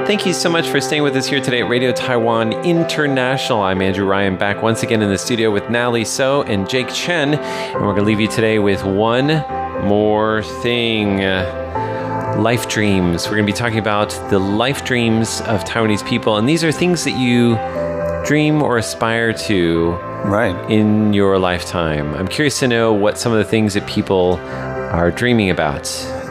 [0.07, 3.61] Thank you so much for staying with us here today at Radio Taiwan International.
[3.61, 7.33] I'm Andrew Ryan, back once again in the studio with Natalie So and Jake Chen.
[7.33, 9.27] And we're going to leave you today with one
[9.85, 13.25] more thing uh, life dreams.
[13.25, 16.37] We're going to be talking about the life dreams of Taiwanese people.
[16.37, 17.57] And these are things that you
[18.25, 19.91] dream or aspire to
[20.23, 20.55] Right.
[20.71, 22.13] in your lifetime.
[22.13, 25.85] I'm curious to know what some of the things that people are dreaming about.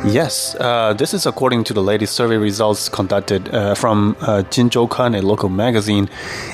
[0.08, 5.18] Yes, uh, this is according to the latest survey results conducted uh, from uh, Jinzhoukan,
[5.18, 6.08] a local magazine.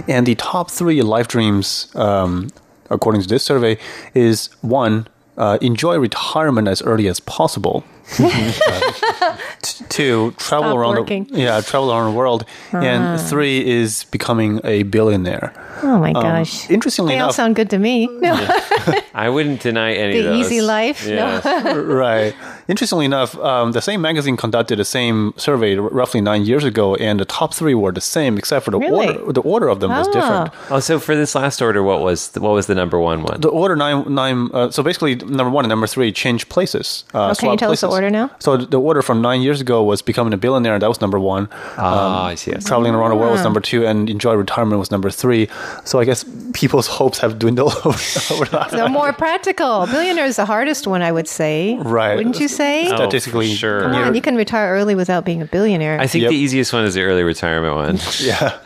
[0.08, 2.48] And the top three life dreams, um,
[2.88, 3.76] according to this survey,
[4.14, 7.84] is one, uh, enjoy retirement as early as possible.
[8.18, 11.24] Uh, t- two, travel Stop around working.
[11.24, 15.52] the yeah, travel around the world, and three is becoming a billionaire.
[15.84, 16.68] Oh my gosh.
[16.68, 18.06] Interestingly They all enough, sound good to me.
[18.06, 18.34] No.
[19.14, 20.46] I wouldn't deny any of The those.
[20.46, 21.06] easy life?
[21.08, 21.40] No.
[21.86, 22.34] Right.
[22.68, 26.94] Interestingly enough, um, the same magazine conducted the same survey r- roughly nine years ago,
[26.96, 29.08] and the top three were the same, except for the Really?
[29.18, 29.32] order.
[29.32, 30.12] The order of them was Ah.
[30.12, 30.50] different.
[30.70, 33.40] oh, so for this last order, what was the, what was the number one one?
[33.40, 34.50] The order nine nine.
[34.54, 37.04] Uh, so basically, number one and number three changed places.
[37.14, 38.30] Uh, Oh, can you swapped tell us the order now?
[38.38, 40.78] So the order from nine years ago was becoming a billionaire.
[40.78, 41.48] That was number one.
[41.78, 42.52] Ah, I see.
[42.54, 42.66] I see.
[42.68, 45.48] Traveling around the world was number two, and enjoy retirement was number three.
[45.84, 47.98] So I guess people's hopes have dwindled over,
[48.34, 48.70] over that.
[48.70, 49.86] So more practical.
[49.86, 51.76] Billionaire is the hardest one, I would say.
[51.82, 52.16] Right.
[52.16, 52.88] Wouldn't you say?
[52.90, 53.80] Oh, Statistically, for sure.
[53.82, 55.98] Come on, you can retire early without being a billionaire.
[56.00, 56.30] I think Yep.
[56.30, 57.98] the easiest one is the early retirement one.
[58.20, 58.58] yeah.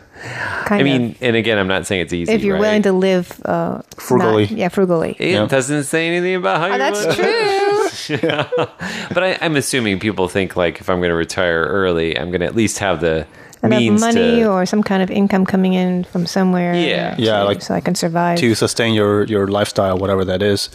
[0.65, 2.31] kind I mean, and again, I'm not saying it's easy.
[2.33, 2.61] if you're right?
[2.61, 4.43] willing to live uh, Frugally.
[4.47, 5.15] not- yeah, frugally.
[5.19, 5.45] it Yeah.
[5.45, 8.17] doesn't say anything about how Oh, you that's want- true.
[9.13, 12.41] but I, I'm assuming people think like if I'm going to retire early, I'm going
[12.41, 13.25] to at least have the
[13.63, 14.51] Enough means money to.
[14.51, 16.73] or some kind of income coming in from somewhere.
[16.75, 17.15] Yeah.
[17.17, 18.37] Yeah, to- like so I can survive.
[18.39, 20.69] to sustain your your lifestyle, whatever that is.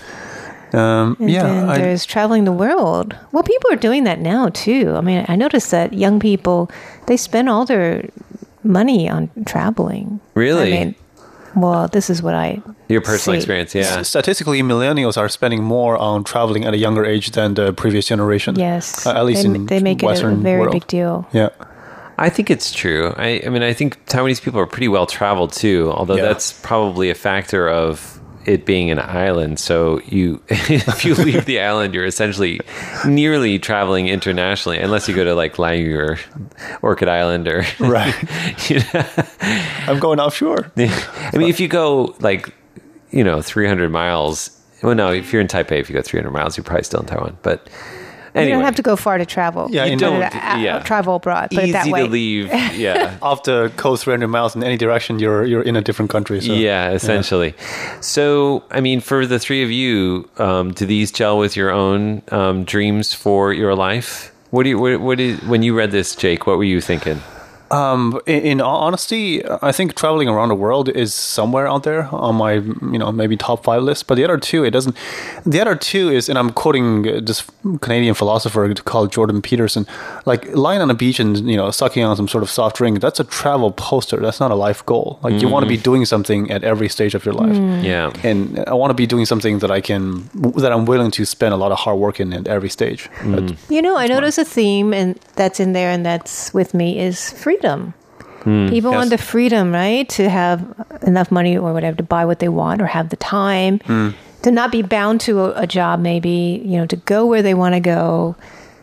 [0.75, 3.15] Um, And yeah, then I- there's traveling the world.
[3.33, 4.95] Well, people are doing that now too.
[4.97, 6.71] I mean, I noticed that young people
[7.07, 8.05] they spend all their
[8.65, 10.21] money on traveling.
[10.35, 10.73] Really?
[10.73, 10.95] I mean,
[11.55, 13.39] well, this is what I Your personal see.
[13.39, 14.03] experience, yeah.
[14.03, 18.55] statistically, millennials are spending more on traveling at a younger age than the previous generation.
[18.57, 20.73] Yes, Uh, at least they, in they make it a very world.
[20.73, 21.27] big deal.
[21.33, 21.49] Yeah,
[22.19, 23.13] I think it's true.
[23.19, 26.23] I, I mean, I think Taiwanese people are pretty well traveled too, although Yeah.
[26.33, 29.59] that's probably a factor of it being an island.
[29.59, 32.61] So you, if you leave the island, you're essentially
[33.07, 36.19] nearly traveling internationally, unless you go to like Lanyu or
[36.83, 38.15] Orchid Island or right.
[38.71, 39.05] you know.
[39.87, 40.73] I'm going offshore.
[40.77, 42.53] I mean, if you go like,
[43.11, 44.59] you know, 300 miles.
[44.83, 47.07] Well, no, if you're in Taipei, if you go 300 miles, you're probably still in
[47.07, 47.39] Taiwan.
[47.43, 47.69] But
[48.35, 49.69] anyway, You don't have to go far to travel.
[49.71, 50.79] Yeah, You you don't, uh, yeah.
[50.81, 51.51] travel abroad.
[51.51, 52.03] Put easy it that way.
[52.05, 52.51] to leave.
[52.73, 53.17] Yeah.
[53.23, 56.41] Off the coast, 300 miles in any direction, you're you're in a different country.
[56.41, 56.53] So.
[56.53, 57.55] yeah, essentially.
[58.01, 62.23] So, I mean, for the three of you, um, do these gel with your own
[62.31, 64.33] um, dreams for your life?
[64.51, 64.79] What do you?
[64.79, 66.47] What, what is, when you read this, Jake?
[66.47, 67.21] What were you thinking?
[67.73, 72.09] Um, in, in all honesty, I think traveling around the world is somewhere out there
[72.13, 72.53] on my,
[72.93, 74.07] you know, maybe top five list.
[74.07, 74.95] But the other two, it doesn't.
[75.47, 77.43] The other two is, and I'm quoting uh, this
[77.81, 79.87] Canadian philosopher called Jordan Peterson,
[80.27, 83.01] like lying on a beach and you know sucking on some sort of soft drink.
[83.01, 84.19] That's a travel poster.
[84.19, 85.19] That's not a life goal.
[85.23, 87.57] Like you want to be doing something at every stage of your life.
[87.85, 88.13] Yeah.
[88.23, 91.55] And I want to be doing something that I can, that I'm willing to spend
[91.55, 93.09] a lot of hard work in at every stage.
[93.25, 96.99] But- You know, I notice a theme and that's in there and that's with me
[96.99, 97.33] is
[97.63, 97.95] freedom.
[98.43, 98.69] Hmm.
[98.69, 98.99] People yes.
[98.99, 100.09] want the freedom, right?
[100.11, 100.61] To have
[101.03, 104.11] enough money or whatever to buy what they want or have the time hmm.
[104.43, 107.55] to not be bound to a, a job, maybe, you know, to go where they
[107.55, 108.35] want to go.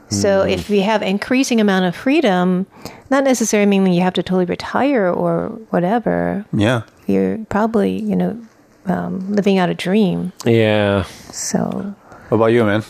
[0.09, 0.49] So hmm.
[0.49, 2.67] if we have increasing amount of freedom,
[3.09, 6.45] not necessarily meaning you have to totally retire or whatever.
[6.53, 6.83] yeah.
[7.07, 8.39] You're probably, you know,
[8.85, 10.31] um, living out a dream.
[10.45, 11.03] Yeah.
[11.31, 11.95] So
[12.29, 12.83] What about you, man?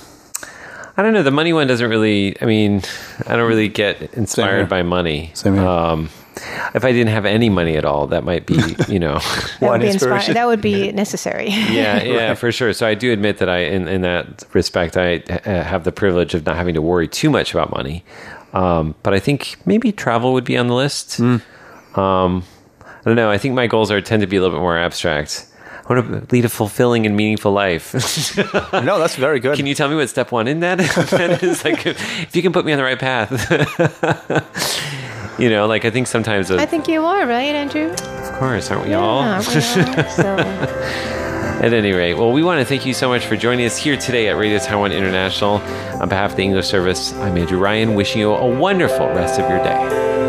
[0.99, 1.23] I don't know.
[1.23, 2.35] The money one doesn't really.
[2.41, 2.81] I mean,
[3.25, 4.09] I don't really get here.
[4.11, 5.31] inspired by money.
[5.33, 5.65] Same here.
[5.65, 6.09] Um,
[6.75, 8.55] if I didn't have any money at all, that might be,
[8.89, 9.19] you know.
[9.19, 10.33] that One would be inspiring.
[10.33, 11.47] That would be necessary.
[11.51, 12.73] yeah, yeah, for sure.
[12.73, 16.33] So I do admit that I, in, in that respect, I uh, have the privilege
[16.33, 18.03] of not having to worry too much about money.
[18.51, 21.21] Um, but I think maybe travel would be on the list.
[21.21, 21.41] Um,
[22.83, 23.31] I don't know.
[23.31, 25.45] I think my goals are tend to be a little bit more abstract.
[25.89, 27.93] I want to lead a fulfilling and meaningful life.
[28.89, 29.55] No, that's very good.
[29.57, 30.77] can you tell me what step one in that,
[31.11, 31.65] that is?
[31.65, 33.31] Like, if you can put me on the right path.
[35.39, 37.89] you know, like I think sometimes, I think you are right, Andrew.
[37.91, 39.23] of course, aren't we all?
[39.23, 39.41] We are.
[39.41, 40.37] So
[41.61, 43.97] At any rate, well, we want to thank you so much for joining us here
[43.97, 45.55] today at Radio Taiwan International.
[46.01, 49.49] On behalf of the English service, I'm Andrew Ryan, wishing you a wonderful rest of
[49.49, 50.28] your day.